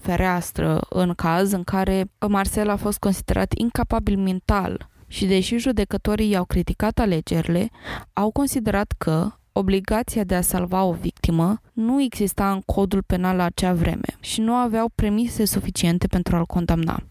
fereastră 0.00 0.80
în 0.88 1.12
caz 1.14 1.52
în 1.52 1.62
care 1.62 2.10
Marcel 2.28 2.68
a 2.70 2.76
fost 2.76 2.98
considerat 2.98 3.52
incapabil 3.52 4.18
mental 4.18 4.88
și 5.06 5.26
deși 5.26 5.56
judecătorii 5.56 6.30
i-au 6.30 6.44
criticat 6.44 6.98
alegerile, 6.98 7.70
au 8.12 8.30
considerat 8.30 8.94
că 8.98 9.30
obligația 9.52 10.24
de 10.24 10.34
a 10.34 10.40
salva 10.40 10.84
o 10.84 10.92
victimă 10.92 11.60
nu 11.72 12.02
exista 12.02 12.50
în 12.50 12.60
codul 12.60 13.02
penal 13.02 13.36
la 13.36 13.44
acea 13.44 13.72
vreme 13.72 14.16
și 14.20 14.40
nu 14.40 14.52
aveau 14.52 14.90
premise 14.94 15.44
suficiente 15.44 16.06
pentru 16.06 16.36
a-l 16.36 16.46
condamna. 16.46 17.02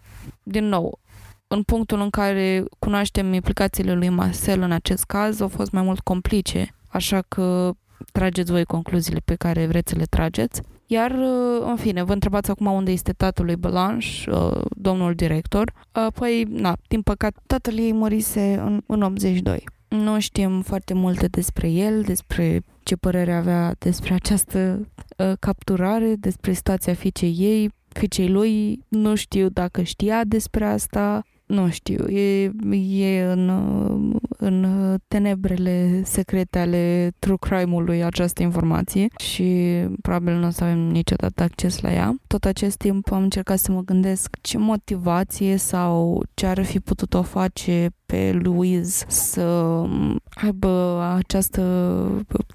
Din 0.44 0.66
nou, 0.66 1.00
în 1.54 1.64
punctul 1.64 2.02
în 2.02 2.10
care 2.10 2.64
cunoaștem 2.80 3.34
implicațiile 3.34 3.94
lui 3.94 4.10
Marcel 4.10 4.62
în 4.62 4.72
acest 4.72 5.04
caz, 5.04 5.40
au 5.40 5.48
fost 5.48 5.72
mai 5.72 5.84
mult 5.84 6.00
complice, 6.00 6.76
așa 6.88 7.22
că 7.28 7.72
trageți 8.12 8.52
voi 8.52 8.64
concluziile 8.64 9.22
pe 9.26 9.36
care 9.36 9.66
vreți 9.66 9.92
să 9.92 9.98
le 9.98 10.06
trageți. 10.06 10.62
Iar, 10.86 11.12
uh, 11.12 11.66
în 11.68 11.76
fine, 11.76 12.04
vă 12.04 12.14
întrebați 12.14 12.50
acum 12.50 12.66
unde 12.66 12.92
este 12.92 13.12
tatăl 13.12 13.46
lui 13.46 13.56
Belanș, 13.56 14.26
uh, 14.26 14.62
domnul 14.70 15.14
director. 15.14 15.74
Uh, 15.96 16.08
păi, 16.14 16.44
na, 16.50 16.78
din 16.88 17.02
păcat, 17.02 17.36
tatăl 17.48 17.78
ei 17.78 17.94
murise 17.94 18.62
în, 18.66 18.82
în 18.86 19.02
82. 19.02 19.64
Nu 19.88 20.20
știm 20.20 20.62
foarte 20.62 20.94
multe 20.94 21.28
despre 21.28 21.70
el, 21.70 22.02
despre 22.02 22.62
ce 22.84 22.96
părere 22.96 23.34
avea 23.34 23.76
despre 23.78 24.14
această 24.14 24.88
uh, 25.18 25.32
capturare, 25.40 26.16
despre 26.20 26.54
situația 26.54 26.94
fiicei 26.94 27.36
ei, 27.38 27.72
fiicei 27.88 28.30
lui. 28.30 28.84
Nu 28.88 29.16
știu 29.16 29.50
dacă 29.50 29.82
știa 29.82 30.24
despre 30.24 30.66
asta, 30.66 31.24
nu 31.54 31.70
știu, 31.70 32.08
e, 32.08 32.52
e 32.98 33.24
în, 33.24 33.50
în 34.38 34.66
tenebrele 35.08 36.02
secrete 36.04 36.60
ale 36.60 37.12
true 37.20 37.36
crime-ului 37.40 38.04
această 38.04 38.42
informație 38.42 39.08
și 39.18 39.80
probabil 40.02 40.34
nu 40.34 40.48
o 40.48 40.50
să 40.50 40.64
avem 40.64 40.80
niciodată 40.80 41.44
acces 41.44 41.82
la 41.82 41.94
ea. 41.94 42.16
Tot 42.28 42.46
acest 42.46 42.78
timp 42.78 43.12
am 43.12 43.22
încercat 43.22 43.58
să 43.58 43.72
mă 43.72 43.82
gândesc 43.82 44.36
ce 44.42 44.58
motivație 44.58 45.58
sau 45.58 46.24
ce 46.34 46.46
ar 46.46 46.64
fi 46.64 46.80
putut 46.80 47.14
o 47.14 47.22
face 47.22 47.90
pe 48.06 48.40
Louise 48.44 49.06
să 49.08 49.84
aibă 50.30 51.02
această 51.16 51.62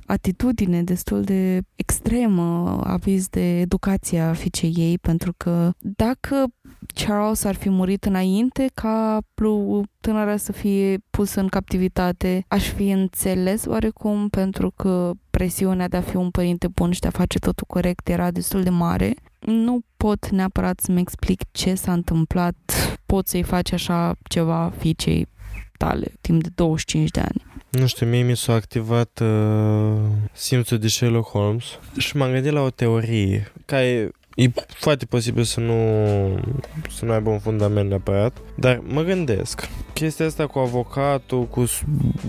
atitudine 0.06 0.82
destul 0.82 1.22
de 1.22 1.62
extremă 1.76 2.80
aviz 2.84 3.28
de 3.28 3.60
educația 3.60 4.32
fiicei 4.32 4.72
ei, 4.76 4.98
pentru 4.98 5.32
că 5.36 5.72
dacă 5.78 6.46
Charles 6.94 7.44
ar 7.44 7.54
fi 7.54 7.68
murit 7.68 8.04
înainte 8.04 8.70
ca 8.74 9.18
tânăra 10.00 10.36
să 10.36 10.52
fie 10.52 10.98
pusă 11.10 11.40
în 11.40 11.48
captivitate, 11.48 12.44
aș 12.48 12.68
fi 12.68 12.90
înțeles 12.90 13.64
oarecum 13.66 14.28
pentru 14.28 14.70
că 14.76 15.12
presiunea 15.30 15.88
de 15.88 15.96
a 15.96 16.00
fi 16.00 16.16
un 16.16 16.30
părinte 16.30 16.68
bun 16.68 16.92
și 16.92 17.00
de 17.00 17.06
a 17.06 17.10
face 17.10 17.38
totul 17.38 17.64
corect 17.66 18.08
era 18.08 18.30
destul 18.30 18.62
de 18.62 18.70
mare. 18.70 19.14
Nu 19.38 19.80
pot 19.96 20.28
neapărat 20.28 20.80
să-mi 20.80 21.00
explic 21.00 21.42
ce 21.50 21.74
s-a 21.74 21.92
întâmplat. 21.92 22.56
Pot 23.06 23.28
să-i 23.28 23.42
faci 23.42 23.72
așa 23.72 24.16
ceva 24.28 24.72
fiicei 24.78 25.28
tale 25.76 26.12
timp 26.20 26.42
de 26.42 26.48
25 26.54 27.10
de 27.10 27.20
ani. 27.20 27.44
nu 27.70 27.86
știu, 27.86 28.06
mie 28.06 28.22
mi 28.22 28.36
s-a 28.36 28.52
activat 28.52 29.20
uh, 29.22 29.98
simțul 30.32 30.78
de 30.78 30.88
Sherlock 30.88 31.28
Holmes 31.28 31.64
și 31.96 32.16
m-am 32.16 32.30
gândit 32.30 32.52
la 32.52 32.60
o 32.60 32.70
teorie 32.70 33.52
care 33.64 34.10
E 34.38 34.50
foarte 34.68 35.04
posibil 35.04 35.42
să 35.42 35.60
nu, 35.60 35.74
să 36.90 37.04
nu 37.04 37.12
aibă 37.12 37.30
un 37.30 37.38
fundament 37.38 37.88
neapărat, 37.88 38.36
dar 38.54 38.82
mă 38.86 39.02
gândesc, 39.02 39.68
chestia 39.92 40.26
asta 40.26 40.46
cu 40.46 40.58
avocatul, 40.58 41.46
cu 41.46 41.64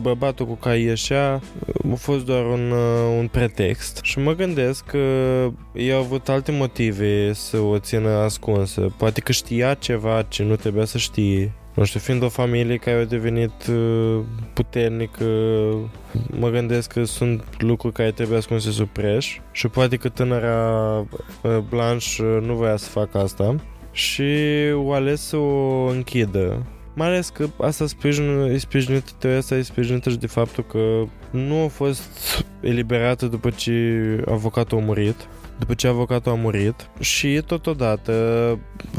bărbatul 0.02 0.46
cu 0.46 0.54
care 0.54 0.80
ieșea, 0.80 1.42
a 1.92 1.96
fost 1.96 2.26
doar 2.26 2.46
un, 2.46 2.72
uh, 2.72 3.18
un 3.20 3.28
pretext. 3.28 4.00
Și 4.04 4.20
mă 4.20 4.34
gândesc 4.34 4.86
că 4.86 4.98
i 5.74 5.92
au 5.92 6.00
avut 6.00 6.30
alte 6.30 6.52
motive 6.52 7.34
să 7.34 7.58
o 7.58 7.80
țină 7.80 8.10
ascunsă. 8.10 8.94
Poate 8.98 9.22
că 9.22 9.32
știa 9.32 9.74
ceva 9.74 10.22
ce 10.22 10.44
nu 10.44 10.56
trebuia 10.56 10.86
să 10.86 10.98
știe 10.98 11.52
nu 11.80 11.86
știu, 11.86 12.00
fiind 12.00 12.24
o 12.24 12.30
familie 12.30 12.78
care 12.78 12.98
a 12.98 13.06
devenit 13.06 13.68
uh, 13.70 14.20
puternică, 14.54 15.26
mă 16.40 16.50
gândesc 16.50 16.92
că 16.94 17.04
sunt 17.04 17.44
lucruri 17.58 17.94
care 17.94 18.12
trebuie 18.12 18.38
ascunse 18.38 18.72
sub 18.72 18.88
preș 18.88 19.40
și 19.52 19.68
poate 19.68 19.96
că 19.96 20.10
tânăra 20.10 20.98
uh, 20.98 21.58
Blanche 21.70 22.24
uh, 22.24 22.42
nu 22.42 22.54
voia 22.54 22.76
să 22.76 22.90
facă 22.90 23.18
asta 23.18 23.56
și 23.92 24.24
o 24.74 24.94
ales 24.94 25.22
să 25.22 25.38
o 25.38 25.86
închidă. 25.86 26.66
Mai 26.96 27.08
ales 27.08 27.30
că 27.30 27.48
asta 27.62 27.88
sprijin, 27.88 28.40
e 28.54 28.58
sprijinită, 28.58 29.12
teoria 29.18 29.40
asta 29.40 29.56
e 29.56 29.62
sprijinită 29.62 30.10
și 30.10 30.18
de 30.18 30.28
faptul 30.28 30.64
că 30.64 31.04
nu 31.30 31.64
a 31.64 31.68
fost 31.68 32.46
eliberată 32.60 33.26
după 33.26 33.50
ce 33.50 33.74
avocatul 34.26 34.78
a 34.78 34.82
murit 34.82 35.28
după 35.60 35.74
ce 35.74 35.88
avocatul 35.88 36.32
a 36.32 36.36
murit 36.36 36.90
și 37.00 37.42
totodată 37.46 38.14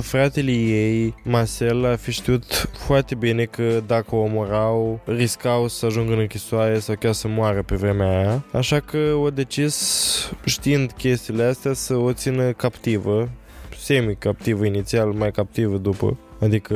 fratele 0.00 0.50
ei, 0.50 1.14
Marcel, 1.24 1.84
a 1.86 1.96
fi 1.96 2.12
știut 2.12 2.70
foarte 2.72 3.14
bine 3.14 3.44
că 3.44 3.82
dacă 3.86 4.14
o 4.14 4.18
omorau, 4.18 5.00
riscau 5.04 5.68
să 5.68 5.86
ajungă 5.86 6.12
în 6.12 6.18
închisoare 6.18 6.78
sau 6.78 6.94
chiar 6.94 7.12
să 7.12 7.28
moară 7.28 7.62
pe 7.62 7.76
vremea 7.76 8.18
aia. 8.18 8.44
Așa 8.52 8.80
că 8.80 8.98
o 9.22 9.30
decis, 9.30 10.30
știind 10.44 10.92
chestiile 10.92 11.42
astea, 11.42 11.72
să 11.72 11.94
o 11.94 12.12
țină 12.12 12.52
captivă, 12.52 13.28
semi-captivă 13.78 14.64
inițial, 14.64 15.12
mai 15.12 15.30
captivă 15.30 15.76
după. 15.76 16.18
Adică, 16.40 16.74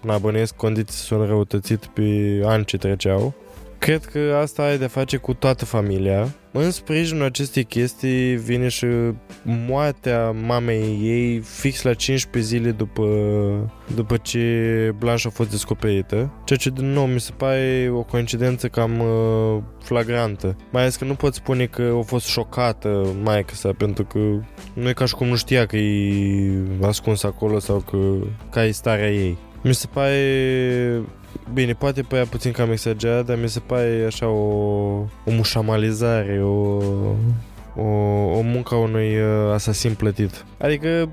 n-abănesc, 0.00 0.54
condiții 0.56 0.98
sunt 0.98 1.26
răutățit 1.26 1.86
pe 1.86 2.40
ani 2.44 2.64
ce 2.64 2.76
treceau. 2.76 3.34
Cred 3.78 4.04
că 4.04 4.38
asta 4.42 4.62
are 4.62 4.76
de 4.76 4.86
face 4.86 5.16
cu 5.16 5.34
toată 5.34 5.64
familia. 5.64 6.34
În 6.52 6.70
sprijinul 6.70 7.24
acestei 7.24 7.64
chestii 7.64 8.36
vine 8.36 8.68
și 8.68 8.86
moartea 9.42 10.30
mamei 10.30 10.98
ei 11.02 11.38
fix 11.38 11.82
la 11.82 11.94
15 11.94 12.54
zile 12.54 12.70
după, 12.70 13.06
după 13.94 14.16
ce 14.16 14.94
Blanche 14.98 15.26
a 15.26 15.30
fost 15.30 15.50
descoperită. 15.50 16.32
Ceea 16.44 16.58
ce, 16.58 16.70
din 16.70 16.92
nou, 16.92 17.06
mi 17.06 17.20
se 17.20 17.32
pare 17.36 17.90
o 17.92 18.02
coincidență 18.02 18.68
cam 18.68 19.00
uh, 19.00 19.62
flagrantă. 19.82 20.56
Mai 20.70 20.82
ales 20.82 20.96
că 20.96 21.04
nu 21.04 21.14
pot 21.14 21.34
spune 21.34 21.66
că 21.66 21.94
a 21.98 22.02
fost 22.02 22.26
șocată 22.26 23.16
maica 23.22 23.52
sa, 23.54 23.72
pentru 23.78 24.04
că 24.04 24.18
nu 24.74 24.88
e 24.88 24.92
ca 24.92 25.04
și 25.04 25.14
cum 25.14 25.26
nu 25.26 25.36
știa 25.36 25.66
că 25.66 25.76
e 25.76 26.62
ascuns 26.82 27.22
acolo 27.22 27.58
sau 27.58 27.78
că 27.78 27.98
care 28.50 28.66
e 28.66 28.70
starea 28.70 29.10
ei. 29.12 29.38
Mi 29.62 29.74
se 29.74 29.86
pare 29.92 31.02
Bine, 31.52 31.72
poate 31.72 32.02
părea 32.02 32.24
puțin 32.24 32.52
cam 32.52 32.70
exagerat, 32.70 33.24
dar 33.24 33.38
mi 33.42 33.48
se 33.48 33.60
pare 33.60 34.04
așa 34.06 34.28
o, 34.28 34.44
o 35.24 35.30
mușamalizare, 35.30 36.42
o, 36.42 36.76
o, 37.76 37.86
o 38.36 38.40
muncă 38.40 38.74
a 38.74 38.78
unui 38.78 39.16
uh, 39.16 39.52
asasin 39.52 39.94
plătit. 39.94 40.44
Adică, 40.58 41.08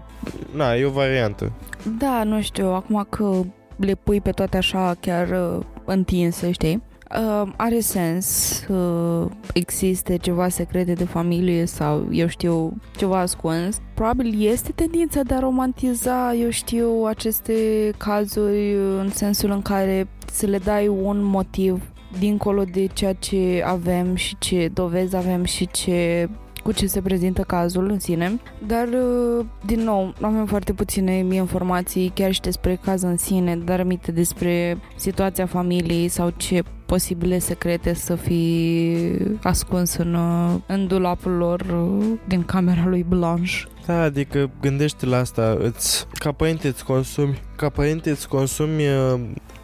na, 0.56 0.76
e 0.76 0.86
o 0.86 0.90
variantă. 0.90 1.52
Da, 1.98 2.24
nu 2.24 2.42
știu, 2.42 2.68
acum 2.68 3.08
că 3.10 3.42
le 3.76 3.96
pui 3.96 4.22
pe 4.22 4.30
toate 4.30 4.58
așa 4.58 4.96
chiar 5.00 5.30
uh, 5.30 5.66
întinse, 5.86 6.52
știi? 6.52 6.82
Uh, 7.20 7.52
are 7.56 7.80
sens 7.80 8.60
uh, 8.70 9.26
existe 9.54 10.18
ceva 10.18 10.48
secrete 10.48 10.94
de 10.94 11.04
familie 11.04 11.66
sau, 11.66 12.08
eu 12.12 12.28
știu, 12.28 12.74
ceva 12.98 13.20
ascuns. 13.20 13.82
Probabil 13.94 14.48
este 14.48 14.72
tendința 14.72 15.22
de 15.22 15.34
a 15.34 15.40
romantiza, 15.40 16.34
eu 16.34 16.50
știu, 16.50 17.04
aceste 17.06 17.54
cazuri 17.98 18.74
în 19.00 19.10
sensul 19.10 19.52
în 19.52 19.62
care 19.62 20.08
să 20.32 20.46
le 20.46 20.58
dai 20.58 20.88
un 20.88 21.24
motiv 21.24 21.92
dincolo 22.20 22.64
de 22.64 22.86
ceea 22.86 23.14
ce 23.14 23.64
avem 23.66 24.16
și 24.16 24.36
ce 24.40 24.70
dovezi 24.74 25.16
avem 25.16 25.44
și 25.44 25.68
ce 25.72 26.30
cu 26.64 26.72
ce 26.72 26.88
se 26.88 27.02
prezintă 27.02 27.42
cazul 27.42 27.90
în 27.90 28.00
sine, 28.00 28.40
dar 28.68 28.88
uh, 28.88 29.46
din 29.66 29.80
nou 29.80 30.14
avem 30.22 30.46
foarte 30.46 30.74
puține 30.74 31.26
informații 31.32 32.12
chiar 32.16 32.32
și 32.32 32.42
despre 32.42 32.80
caz 32.84 33.02
în 33.02 33.18
sine, 33.18 33.56
dar 33.56 33.80
aminte 33.80 34.12
despre 34.12 34.78
situația 34.96 35.46
familiei 35.46 36.08
sau 36.08 36.34
ce 36.38 36.64
posibile 36.94 37.40
secrete 37.40 37.94
să 37.94 38.16
fi 38.16 38.96
ascuns 39.44 39.96
în, 39.96 40.14
uh, 40.14 40.54
în 40.68 40.88
dulapul 40.88 41.32
lor 41.32 41.62
uh, 41.62 42.06
din 42.28 42.44
camera 42.44 42.86
lui 42.86 43.06
Blanche. 43.08 43.54
Da, 43.86 44.02
adică 44.02 44.50
gândește 44.62 45.06
la 45.06 45.18
asta, 45.18 45.58
îți, 45.60 46.08
ca 46.14 46.32
părinte 46.32 46.68
îți 46.68 46.86
consumi, 46.86 47.42
ca 47.56 47.70
părinte 47.70 48.10
îți 48.10 48.28
consumi 48.28 48.84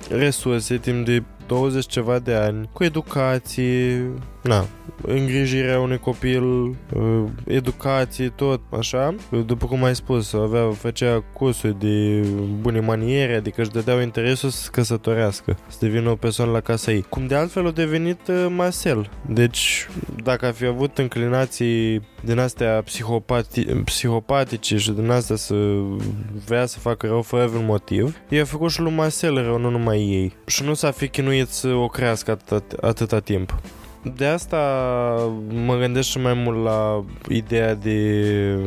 resurse 0.10 0.78
timp 0.78 1.06
de 1.06 1.24
20 1.48 1.86
ceva 1.86 2.20
de 2.20 2.34
ani, 2.34 2.70
cu 2.74 2.84
educație, 2.84 4.04
na, 4.42 4.66
îngrijirea 5.02 5.80
unui 5.80 5.98
copil, 5.98 6.44
uh, 6.44 7.24
educație, 7.48 8.30
tot 8.30 8.62
așa. 8.70 9.16
După 9.46 9.66
cum 9.66 9.84
ai 9.84 9.96
spus, 9.96 10.34
avea, 10.34 10.72
făcea 10.72 11.24
cursuri 11.34 11.80
de 11.80 12.26
bune 12.62 12.80
maniere, 12.80 13.36
adică 13.36 13.62
își 13.62 13.70
dădeau 13.70 14.02
interesul 14.02 14.50
să 14.50 14.62
se 14.62 14.70
căsătorească, 14.72 15.58
să 15.68 15.78
devină 15.80 16.10
o 16.10 16.16
persoană 16.16 16.52
la 16.52 16.60
casa 16.60 16.92
ei. 16.92 17.06
Cum 17.10 17.28
de 17.28 17.36
altfel 17.36 17.68
a 17.68 17.72
devenit 17.72 18.28
uh, 18.28 18.48
Marcel. 18.50 19.10
Deci, 19.26 19.88
dacă 20.24 20.46
a 20.46 20.52
fi 20.52 20.66
avut 20.66 20.98
înclinații 20.98 22.02
din 22.24 22.40
astea 22.40 22.82
psihopati, 22.86 23.62
psihopatice 23.66 24.78
și 24.78 24.92
din 24.92 25.10
astea 25.10 25.36
să 25.36 25.56
vrea 26.46 26.66
să 26.66 26.80
facă 26.80 27.08
rău 27.08 27.22
fără 27.22 27.50
un 27.58 27.66
motiv, 27.66 28.18
i-a 28.30 28.46
făcut 28.46 28.72
și 28.72 28.82
lui 28.82 28.94
Marcel 28.94 29.44
rău, 29.44 29.58
nu 29.58 29.70
numai 29.70 29.98
ei. 29.98 30.34
Și 30.46 30.64
nu 30.64 30.74
s-a 30.74 30.92
fi 30.92 31.08
chinuit 31.08 31.48
să 31.48 31.68
o 31.68 31.88
crească 31.88 32.32
atâta, 32.32 32.76
atâta 32.82 33.20
timp. 33.20 33.62
De 34.02 34.26
asta 34.26 34.58
mă 35.66 35.78
gândesc 35.78 36.10
și 36.10 36.20
mai 36.20 36.34
mult 36.34 36.64
la 36.64 37.04
ideea 37.30 37.76
de... 37.76 38.60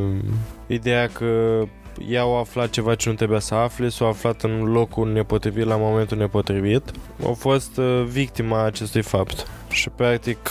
Ideea 0.67 1.09
că 1.09 1.63
ea 2.09 2.21
au 2.21 2.39
aflat 2.39 2.71
ceva 2.71 2.95
ce 2.95 3.09
nu 3.09 3.15
trebuia 3.15 3.39
să 3.39 3.55
afle, 3.55 3.89
s-au 3.89 4.09
aflat 4.09 4.43
în 4.43 4.63
locul 4.63 5.13
nepotrivit 5.13 5.65
la 5.65 5.77
momentul 5.77 6.17
nepotrivit. 6.17 6.83
Au 7.25 7.35
fost 7.35 7.77
uh, 7.77 8.05
victima 8.09 8.65
acestui 8.65 9.03
fapt. 9.03 9.47
Și 9.71 9.89
practic 9.89 10.51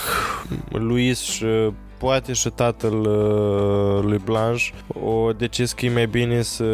Luis 0.68 1.20
și 1.20 1.46
poate 1.98 2.32
și 2.32 2.48
tatăl 2.48 3.00
uh, 3.00 4.02
lui 4.04 4.20
Blanche 4.24 4.64
o 5.02 5.32
decis 5.32 5.72
că 5.72 5.86
e 5.86 5.90
mai 5.90 6.06
bine 6.06 6.42
să 6.42 6.64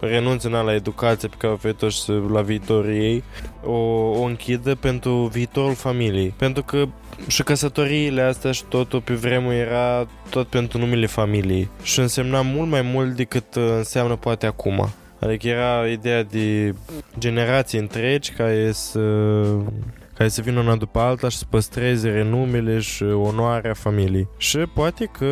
renunțe 0.00 0.48
la 0.48 0.74
educație 0.74 1.28
pe 1.28 1.34
care 1.38 1.52
o 1.52 1.54
oferit 1.54 1.90
și 1.90 2.12
la 2.32 2.40
viitorul 2.40 2.90
ei, 2.90 3.22
o, 3.64 3.76
o 4.20 4.22
închidă 4.22 4.74
pentru 4.74 5.30
viitorul 5.32 5.74
familiei. 5.74 6.34
Pentru 6.36 6.62
că 6.62 6.88
și 7.26 7.42
căsătoriile 7.42 8.22
astea 8.22 8.52
și 8.52 8.64
totul 8.64 9.00
pe 9.00 9.14
vremuri 9.14 9.56
era 9.56 10.06
tot 10.30 10.46
pentru 10.46 10.78
numele 10.78 11.06
familiei 11.06 11.68
și 11.82 12.00
însemna 12.00 12.40
mult 12.40 12.70
mai 12.70 12.82
mult 12.82 13.16
decât 13.16 13.54
uh, 13.54 13.62
înseamnă 13.76 14.16
poate 14.16 14.46
acum. 14.46 14.88
Adică 15.20 15.48
era 15.48 15.86
ideea 15.86 16.22
de 16.22 16.74
generații 17.18 17.78
întregi 17.78 18.32
care 18.32 18.72
să 18.72 19.00
care 20.14 20.30
să 20.30 20.40
vină 20.40 20.60
una 20.60 20.76
după 20.76 20.98
alta 20.98 21.28
și 21.28 21.36
să 21.36 21.44
păstreze 21.50 22.10
renumele 22.10 22.78
și 22.78 23.02
onoarea 23.02 23.74
familiei. 23.74 24.28
Și 24.36 24.58
poate 24.58 25.04
că 25.04 25.26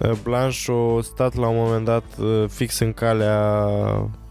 uh, 0.00 0.12
Blanche 0.22 0.72
a 0.72 1.00
stat 1.02 1.34
la 1.34 1.48
un 1.48 1.56
moment 1.56 1.84
dat 1.84 2.04
uh, 2.18 2.44
fix 2.48 2.78
în 2.78 2.92
calea 2.92 3.66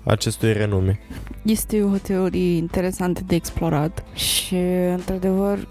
acestui 0.04 0.54
renume. 0.54 1.00
Este 1.44 1.84
o 1.84 1.98
teorie 1.98 2.56
interesantă 2.56 3.22
de 3.26 3.36
explorat 3.36 4.04
și, 4.14 4.56
într-adevăr, 4.92 5.68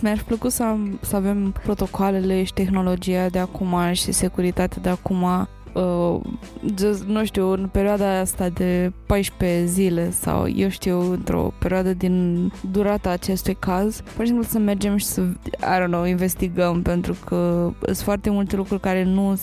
mi-ar 0.00 0.22
plăcut 0.26 0.50
să, 0.50 0.74
să 1.00 1.16
avem 1.16 1.54
protocoalele 1.62 2.44
și 2.44 2.52
tehnologia 2.52 3.28
de 3.28 3.38
acum 3.38 3.92
și 3.92 4.12
securitatea 4.12 4.82
de 4.82 4.88
acum 4.88 5.48
uh, 5.72 6.20
just, 6.78 7.04
nu 7.04 7.24
știu, 7.24 7.48
în 7.48 7.68
perioada 7.72 8.18
asta 8.18 8.48
de 8.48 8.92
14 9.06 9.64
zile 9.64 10.10
sau 10.10 10.48
eu 10.48 10.68
știu, 10.68 11.12
într-o 11.12 11.52
perioadă 11.58 11.92
din 11.92 12.46
durata 12.70 13.10
acestui 13.10 13.54
caz, 13.54 14.00
pur 14.00 14.24
și 14.24 14.26
simplu 14.26 14.42
să 14.42 14.58
mergem 14.58 14.96
și 14.96 15.04
să, 15.04 15.20
I 15.20 15.82
don't 15.82 15.86
know, 15.86 16.04
investigăm 16.04 16.82
pentru 16.82 17.16
că 17.24 17.70
sunt 17.82 17.96
foarte 17.96 18.30
multe 18.30 18.56
lucruri 18.56 18.80
care 18.80 19.04
nu 19.04 19.34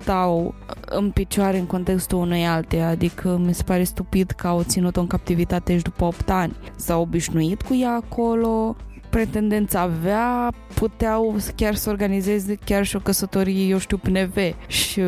stau 0.00 0.54
în 0.90 1.10
picioare 1.10 1.58
în 1.58 1.66
contextul 1.66 2.18
unei 2.18 2.46
alte, 2.46 2.80
adică 2.80 3.40
mi 3.44 3.54
se 3.54 3.62
pare 3.62 3.82
stupid 3.82 4.30
că 4.30 4.46
au 4.46 4.62
ținut-o 4.62 5.00
în 5.00 5.06
captivitate 5.06 5.76
și 5.76 5.82
după 5.82 6.04
8 6.04 6.30
ani. 6.30 6.56
S-au 6.76 7.00
obișnuit 7.00 7.62
cu 7.62 7.74
ea 7.74 7.92
acolo, 7.92 8.76
pretendența 9.10 9.80
avea, 9.80 10.52
puteau 10.74 11.36
chiar 11.56 11.74
să 11.74 11.90
organizeze 11.90 12.54
chiar 12.64 12.84
și 12.84 12.96
o 12.96 13.00
căsătorie, 13.00 13.66
eu 13.66 13.78
știu, 13.78 13.96
PNV 13.96 14.36
și 14.66 15.02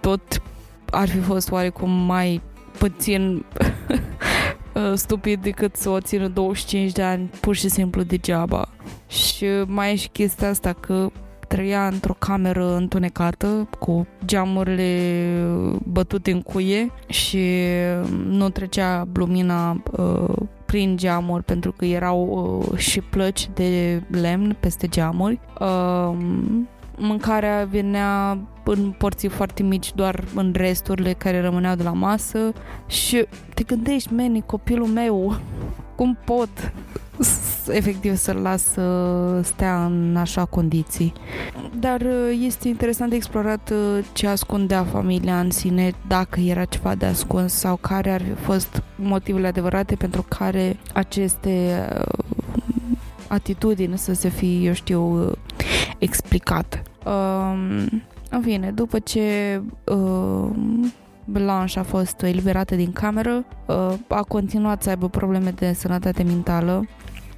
tot 0.00 0.42
ar 0.90 1.08
fi 1.08 1.18
fost 1.18 1.50
oarecum 1.50 1.90
mai 1.90 2.40
puțin 2.78 3.22
uh, 4.74 4.92
stupid 4.94 5.42
decât 5.42 5.76
să 5.76 5.88
o 5.88 6.00
țină 6.00 6.28
25 6.28 6.92
de 6.92 7.02
ani 7.02 7.30
pur 7.40 7.54
și 7.56 7.68
simplu 7.68 8.02
degeaba. 8.02 8.68
Și 9.08 9.46
mai 9.66 9.92
e 9.92 9.96
și 9.96 10.08
chestia 10.08 10.48
asta 10.48 10.72
că 10.72 11.10
trăia 11.48 11.86
într-o 11.86 12.16
cameră 12.18 12.76
întunecată 12.76 13.68
cu 13.78 14.06
geamurile 14.24 15.12
bătute 15.84 16.30
în 16.30 16.40
cuie 16.42 16.90
și 17.06 17.58
nu 18.26 18.48
trecea 18.48 19.08
lumina 19.12 19.82
uh, 19.90 20.36
prin 20.70 20.96
geamuri 20.96 21.44
pentru 21.44 21.72
că 21.72 21.84
erau 21.84 22.20
uh, 22.70 22.78
și 22.78 23.00
plăci 23.00 23.48
de 23.54 24.02
lemn 24.10 24.56
peste 24.60 24.86
geamuri. 24.86 25.40
Uh, 25.60 26.16
mâncarea 26.96 27.64
venea 27.64 28.38
în 28.64 28.94
porții 28.98 29.28
foarte 29.28 29.62
mici 29.62 29.94
doar 29.94 30.24
în 30.34 30.52
resturile 30.56 31.12
care 31.12 31.40
rămâneau 31.40 31.74
de 31.74 31.82
la 31.82 31.92
masă 31.92 32.52
și 32.86 33.26
te 33.54 33.62
gândești, 33.62 34.12
meni, 34.12 34.42
copilul 34.46 34.86
meu, 34.86 35.36
cum 35.96 36.18
pot 36.24 36.72
efectiv 37.68 38.16
să-l 38.16 38.36
las 38.36 38.62
să 38.62 39.40
stea 39.42 39.84
în 39.84 40.16
așa 40.16 40.44
condiții. 40.44 41.12
Dar 41.78 42.00
uh, 42.00 42.38
este 42.46 42.68
interesant 42.68 43.10
de 43.10 43.16
explorat 43.16 43.70
uh, 43.70 44.04
ce 44.12 44.26
ascundea 44.26 44.84
familia 44.84 45.40
în 45.40 45.50
sine, 45.50 45.92
dacă 46.06 46.40
era 46.40 46.64
ceva 46.64 46.94
de 46.94 47.06
ascuns 47.06 47.52
sau 47.52 47.76
care 47.76 48.10
ar 48.10 48.22
fi 48.22 48.42
fost 48.42 48.82
motivele 48.96 49.46
adevărate 49.46 49.94
pentru 49.94 50.24
care 50.28 50.76
aceste 50.92 51.86
uh, 51.96 52.24
atitudini 53.28 53.98
să 53.98 54.12
se 54.12 54.28
fi, 54.28 54.66
eu 54.66 54.72
știu, 54.72 55.32
explicat. 55.98 56.82
Um, 57.04 58.02
în 58.30 58.40
fine, 58.42 58.70
după 58.70 58.98
ce 58.98 59.60
uh, 59.84 60.50
Blanche 61.24 61.78
a 61.78 61.82
fost 61.82 62.22
eliberată 62.22 62.74
din 62.74 62.92
cameră, 62.92 63.44
uh, 63.66 63.92
a 64.08 64.22
continuat 64.22 64.82
să 64.82 64.88
aibă 64.88 65.08
probleme 65.08 65.50
de 65.50 65.72
sănătate 65.72 66.22
mentală. 66.22 66.84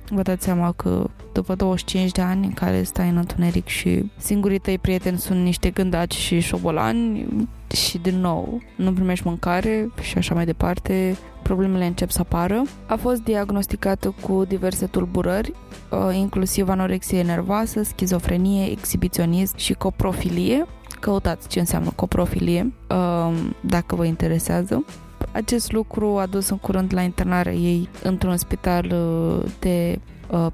Vă 0.09 0.23
dați 0.23 0.45
seama 0.45 0.73
că 0.73 1.11
după 1.33 1.55
25 1.55 2.11
de 2.11 2.21
ani 2.21 2.45
în 2.45 2.53
care 2.53 2.83
stai 2.83 3.09
în 3.09 3.17
întuneric 3.17 3.67
și 3.67 4.11
singurii 4.17 4.59
tăi 4.59 4.79
prieteni 4.79 5.19
sunt 5.19 5.43
niște 5.43 5.71
gândaci 5.71 6.15
și 6.15 6.41
șobolani 6.41 7.27
și 7.75 7.99
din 7.99 8.21
nou 8.21 8.63
nu 8.77 8.93
primești 8.93 9.27
mâncare 9.27 9.91
și 10.01 10.19
așa 10.19 10.35
mai 10.35 10.45
departe, 10.45 11.17
problemele 11.43 11.87
încep 11.87 12.11
să 12.11 12.21
apară. 12.21 12.63
A 12.87 12.97
fost 12.97 13.23
diagnosticată 13.23 14.15
cu 14.21 14.45
diverse 14.49 14.87
tulburări, 14.87 15.53
uh, 15.91 16.17
inclusiv 16.17 16.69
anorexie 16.69 17.23
nervoasă, 17.23 17.83
schizofrenie, 17.83 18.71
exhibiționism 18.71 19.57
și 19.57 19.73
coprofilie. 19.73 20.67
Căutați 21.01 21.49
ce 21.49 21.59
înseamnă 21.59 21.91
coprofilie, 21.95 22.73
uh, 22.91 23.33
dacă 23.61 23.95
vă 23.95 24.05
interesează. 24.05 24.85
Acest 25.33 25.73
lucru 25.73 26.19
a 26.19 26.27
dus 26.27 26.49
în 26.49 26.59
curând 26.59 26.95
la 26.95 27.03
internarea 27.03 27.53
ei 27.53 27.89
într-un 28.03 28.37
spital 28.37 28.85
uh, 28.85 29.51
de 29.59 29.99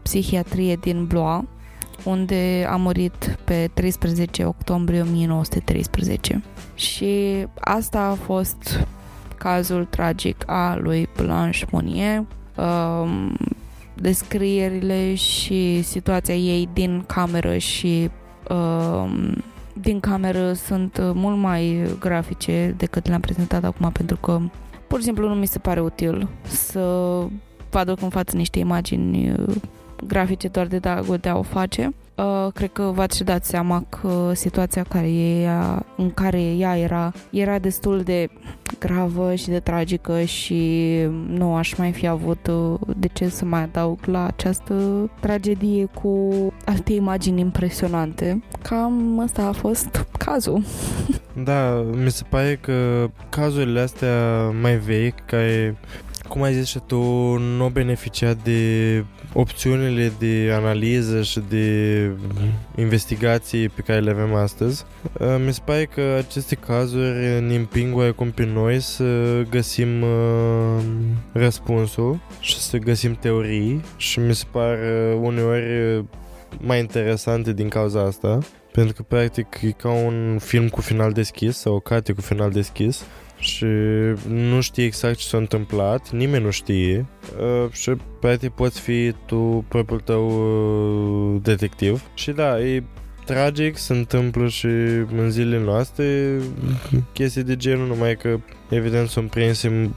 psihiatrie 0.02 0.76
din 0.76 1.06
Blois, 1.06 1.42
unde 2.04 2.66
a 2.70 2.76
murit 2.76 3.38
pe 3.44 3.70
13 3.74 4.44
octombrie 4.44 5.00
1913. 5.00 6.42
Și 6.74 7.46
asta 7.60 8.00
a 8.00 8.14
fost 8.14 8.86
cazul 9.36 9.84
tragic 9.84 10.42
al 10.46 10.82
lui 10.82 11.08
Blanche 11.16 11.66
Monnier, 11.70 12.24
um, 12.56 13.36
descrierile 13.94 15.14
și 15.14 15.82
situația 15.82 16.34
ei 16.34 16.68
din 16.72 17.04
cameră 17.06 17.56
și 17.56 18.10
um, 18.50 19.42
din 19.72 20.00
cameră 20.00 20.52
sunt 20.52 20.98
mult 21.14 21.36
mai 21.36 21.82
grafice 22.00 22.74
decât 22.76 23.06
le-am 23.06 23.20
prezentat 23.20 23.64
acum 23.64 23.90
pentru 23.92 24.16
că 24.16 24.40
pur 24.88 24.98
și 24.98 25.04
simplu 25.04 25.28
nu 25.28 25.34
mi 25.34 25.46
se 25.46 25.58
pare 25.58 25.80
util 25.80 26.28
să 26.42 26.80
vă 27.70 27.78
aduc 27.78 28.02
în 28.02 28.08
față 28.08 28.36
niște 28.36 28.58
imagini 28.58 29.30
uh, 29.30 29.56
grafice 30.06 30.48
doar 30.48 30.66
de, 30.66 30.78
da, 30.78 31.00
de 31.20 31.28
a 31.28 31.38
o 31.38 31.42
face. 31.42 31.86
Uh, 31.86 32.07
cred 32.54 32.72
că 32.72 32.82
v-ați 32.82 33.16
și 33.16 33.24
dat 33.24 33.44
seama 33.44 33.84
că 33.88 34.32
situația 34.34 34.82
care 34.82 35.10
ea, 35.10 35.86
în 35.96 36.10
care 36.10 36.42
ea 36.42 36.78
era, 36.78 37.12
era 37.30 37.58
destul 37.58 38.00
de 38.00 38.28
gravă 38.78 39.34
și 39.34 39.48
de 39.48 39.60
tragică 39.60 40.22
și 40.22 40.92
nu 41.28 41.54
aș 41.54 41.74
mai 41.74 41.92
fi 41.92 42.06
avut 42.06 42.46
uh, 42.46 42.78
de 42.96 43.08
ce 43.12 43.28
să 43.28 43.44
mai 43.44 43.62
adaug 43.62 43.98
la 44.04 44.26
această 44.26 44.74
tragedie 45.20 45.84
cu 45.84 46.30
alte 46.64 46.92
imagini 46.92 47.40
impresionante. 47.40 48.42
Cam 48.62 49.20
asta 49.20 49.42
a 49.42 49.52
fost 49.52 50.06
cazul. 50.18 50.62
Da, 51.44 51.84
mi 52.04 52.10
se 52.10 52.22
pare 52.28 52.58
că 52.60 53.10
cazurile 53.28 53.80
astea 53.80 54.48
mai 54.60 54.76
vechi, 54.76 55.24
care 55.24 55.76
cum 56.28 56.42
ai 56.42 56.52
zis 56.54 56.66
și 56.66 56.78
tu, 56.86 56.96
nu 57.36 57.62
au 57.62 57.68
beneficiat 57.68 58.36
de 58.42 59.04
opțiunile 59.32 60.12
de 60.18 60.50
analiză 60.52 61.22
și 61.22 61.42
de 61.48 62.10
investigații 62.76 63.68
pe 63.68 63.80
care 63.80 64.00
le 64.00 64.10
avem 64.10 64.34
astăzi. 64.34 64.84
Uh, 65.20 65.36
mi 65.46 65.52
se 65.52 65.60
pare 65.64 65.84
că 65.84 66.14
aceste 66.18 66.54
cazuri 66.54 67.42
ne 67.46 67.54
împing 67.54 67.96
oarecum 67.96 68.30
pe 68.30 68.44
noi 68.44 68.80
să 68.80 69.42
găsim 69.50 70.02
uh, 70.02 70.82
răspunsul 71.32 72.20
și 72.40 72.58
să 72.58 72.76
găsim 72.76 73.14
teorii 73.14 73.84
și 73.96 74.18
mi 74.18 74.34
se 74.34 74.44
par 74.50 74.78
uneori 75.20 76.04
mai 76.60 76.78
interesante 76.78 77.52
din 77.52 77.68
cauza 77.68 78.00
asta. 78.00 78.38
Pentru 78.72 78.94
că, 78.94 79.02
practic, 79.02 79.58
e 79.62 79.70
ca 79.70 79.90
un 79.90 80.38
film 80.40 80.68
cu 80.68 80.80
final 80.80 81.12
deschis 81.12 81.56
sau 81.56 81.74
o 81.74 81.80
carte 81.80 82.12
cu 82.12 82.20
final 82.20 82.50
deschis 82.50 83.04
și 83.38 83.66
nu 84.28 84.60
știi 84.60 84.84
exact 84.84 85.16
ce 85.16 85.26
s-a 85.26 85.36
întâmplat, 85.36 86.10
nimeni 86.10 86.44
nu 86.44 86.50
știe. 86.50 87.06
Uh, 87.38 87.72
și 87.72 87.90
poate 88.20 88.48
poți 88.48 88.80
fi 88.80 89.14
tu 89.26 89.64
propriul 89.68 90.00
tău 90.00 90.28
uh, 91.34 91.40
detectiv. 91.42 92.02
Și 92.14 92.30
da, 92.30 92.60
e 92.60 92.82
tragic, 93.24 93.76
se 93.76 93.92
întâmplă 93.92 94.48
și 94.48 94.66
în 95.16 95.30
zilele 95.30 95.64
noastre. 95.64 96.38
Chestii 97.12 97.42
de 97.42 97.56
genul, 97.56 97.86
numai 97.86 98.16
că 98.16 98.38
evident 98.68 99.08
sunt 99.08 99.30
prinse 99.30 99.90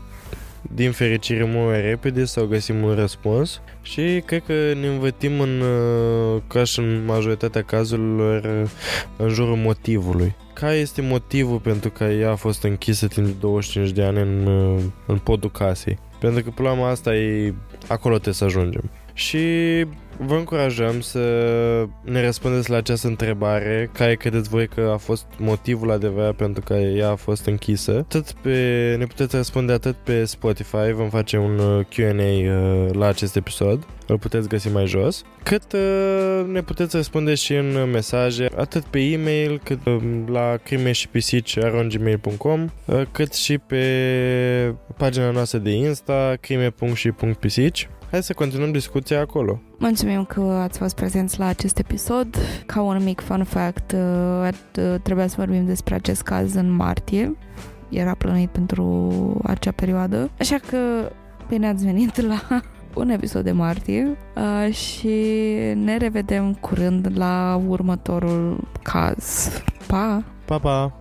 din 0.76 0.92
fericire 0.92 1.44
mult 1.44 1.68
mai 1.68 1.82
repede 1.82 2.26
sau 2.26 2.46
găsim 2.46 2.84
un 2.84 2.94
răspuns 2.96 3.62
și 3.82 4.24
cred 4.26 4.44
că 4.46 4.54
ne 4.54 4.88
învățim 4.88 5.40
în, 5.40 5.62
uh, 5.62 6.42
ca 6.48 6.64
și 6.64 6.80
în 6.80 7.06
majoritatea 7.06 7.62
cazurilor 7.62 8.68
în 9.18 9.30
jurul 9.30 9.56
motivului 9.56 10.36
care 10.62 10.76
este 10.76 11.02
motivul 11.02 11.60
pentru 11.60 11.90
care 11.90 12.14
ea 12.14 12.32
a 12.32 12.36
fost 12.36 12.64
închisă 12.64 13.08
timp 13.08 13.26
de 13.26 13.34
25 13.40 13.92
de 13.92 14.04
ani 14.04 14.20
în, 14.20 14.48
în 15.06 15.18
podul 15.18 15.52
casei. 15.52 16.00
Pentru 16.20 16.44
că 16.44 16.50
problema 16.50 16.90
asta 16.90 17.16
e 17.16 17.54
acolo 17.88 18.14
trebuie 18.14 18.34
să 18.34 18.44
ajungem. 18.44 18.90
Și 19.14 19.40
vă 20.26 20.36
încurajăm 20.36 21.02
să 21.02 21.20
ne 22.04 22.24
răspundeți 22.26 22.70
la 22.70 22.78
această 22.78 23.08
întrebare, 23.08 23.90
care 23.94 24.16
credeți 24.16 24.50
voi 24.50 24.68
că 24.68 24.90
a 24.94 24.98
fost 24.98 25.26
motivul 25.38 25.92
adevărat 25.92 26.36
pentru 26.36 26.64
care 26.64 26.82
ea 26.82 27.10
a 27.10 27.16
fost 27.16 27.46
închisă. 27.46 27.98
Atât 27.98 28.32
pe, 28.32 28.96
ne 28.98 29.06
puteți 29.06 29.36
răspunde 29.36 29.74
atât 29.74 29.96
pe 29.96 30.26
Spotify, 30.26 30.92
vom 30.94 31.10
face 31.10 31.38
un 31.38 31.60
uh, 31.60 31.86
Q&A 31.86 32.12
uh, 32.12 32.94
la 32.94 33.08
acest 33.08 33.36
episod, 33.36 33.86
îl 34.08 34.18
puteți 34.18 34.48
găsi 34.48 34.70
mai 34.70 34.86
jos, 34.86 35.24
cât 35.44 35.74
uh, 35.74 36.46
ne 36.48 36.62
puteți 36.62 36.96
răspunde 36.96 37.36
și 37.36 37.54
în 37.54 37.90
mesaje, 37.92 38.48
atât 38.58 38.84
pe 38.84 39.00
e-mail, 39.00 39.62
cât 39.64 39.80
la 40.30 40.58
crime 40.64 40.92
și 40.92 41.08
pisici.gmail.com, 41.08 42.70
cât 43.12 43.34
și 43.34 43.58
pe 43.58 44.76
pagina 44.98 45.32
noastră 45.32 45.58
de 45.58 45.72
Insta, 45.72 46.34
crime.și.pisici. 46.40 47.90
Hai 48.12 48.24
să 48.24 48.34
continuăm 48.34 48.72
discuția 48.72 49.20
acolo. 49.20 49.62
Mulțumim 49.78 50.24
că 50.24 50.42
ați 50.42 50.78
fost 50.78 50.96
prezenți 50.96 51.40
la 51.40 51.46
acest 51.46 51.78
episod. 51.78 52.38
Ca 52.66 52.82
un 52.82 53.04
mic 53.04 53.22
fun 53.22 53.44
fact, 53.44 53.92
uh, 53.92 54.50
uh, 54.78 54.96
trebuia 55.04 55.28
să 55.28 55.36
vorbim 55.38 55.66
despre 55.66 55.96
acest 55.96 56.22
caz 56.22 56.54
în 56.54 56.72
martie. 56.72 57.38
Era 57.90 58.16
plănuit 58.16 58.50
pentru 58.50 59.14
acea 59.44 59.72
perioadă. 59.72 60.30
Așa 60.40 60.58
că 60.70 61.12
bine 61.48 61.68
ați 61.68 61.86
venit 61.86 62.22
la 62.22 62.42
un 63.02 63.10
episod 63.10 63.44
de 63.44 63.52
martie 63.52 64.18
uh, 64.36 64.74
și 64.74 65.26
ne 65.74 65.98
revedem 65.98 66.54
curând 66.54 67.08
la 67.14 67.62
următorul 67.68 68.68
caz. 68.82 69.50
Pa! 69.88 70.24
Pa, 70.46 70.58
pa! 70.58 71.01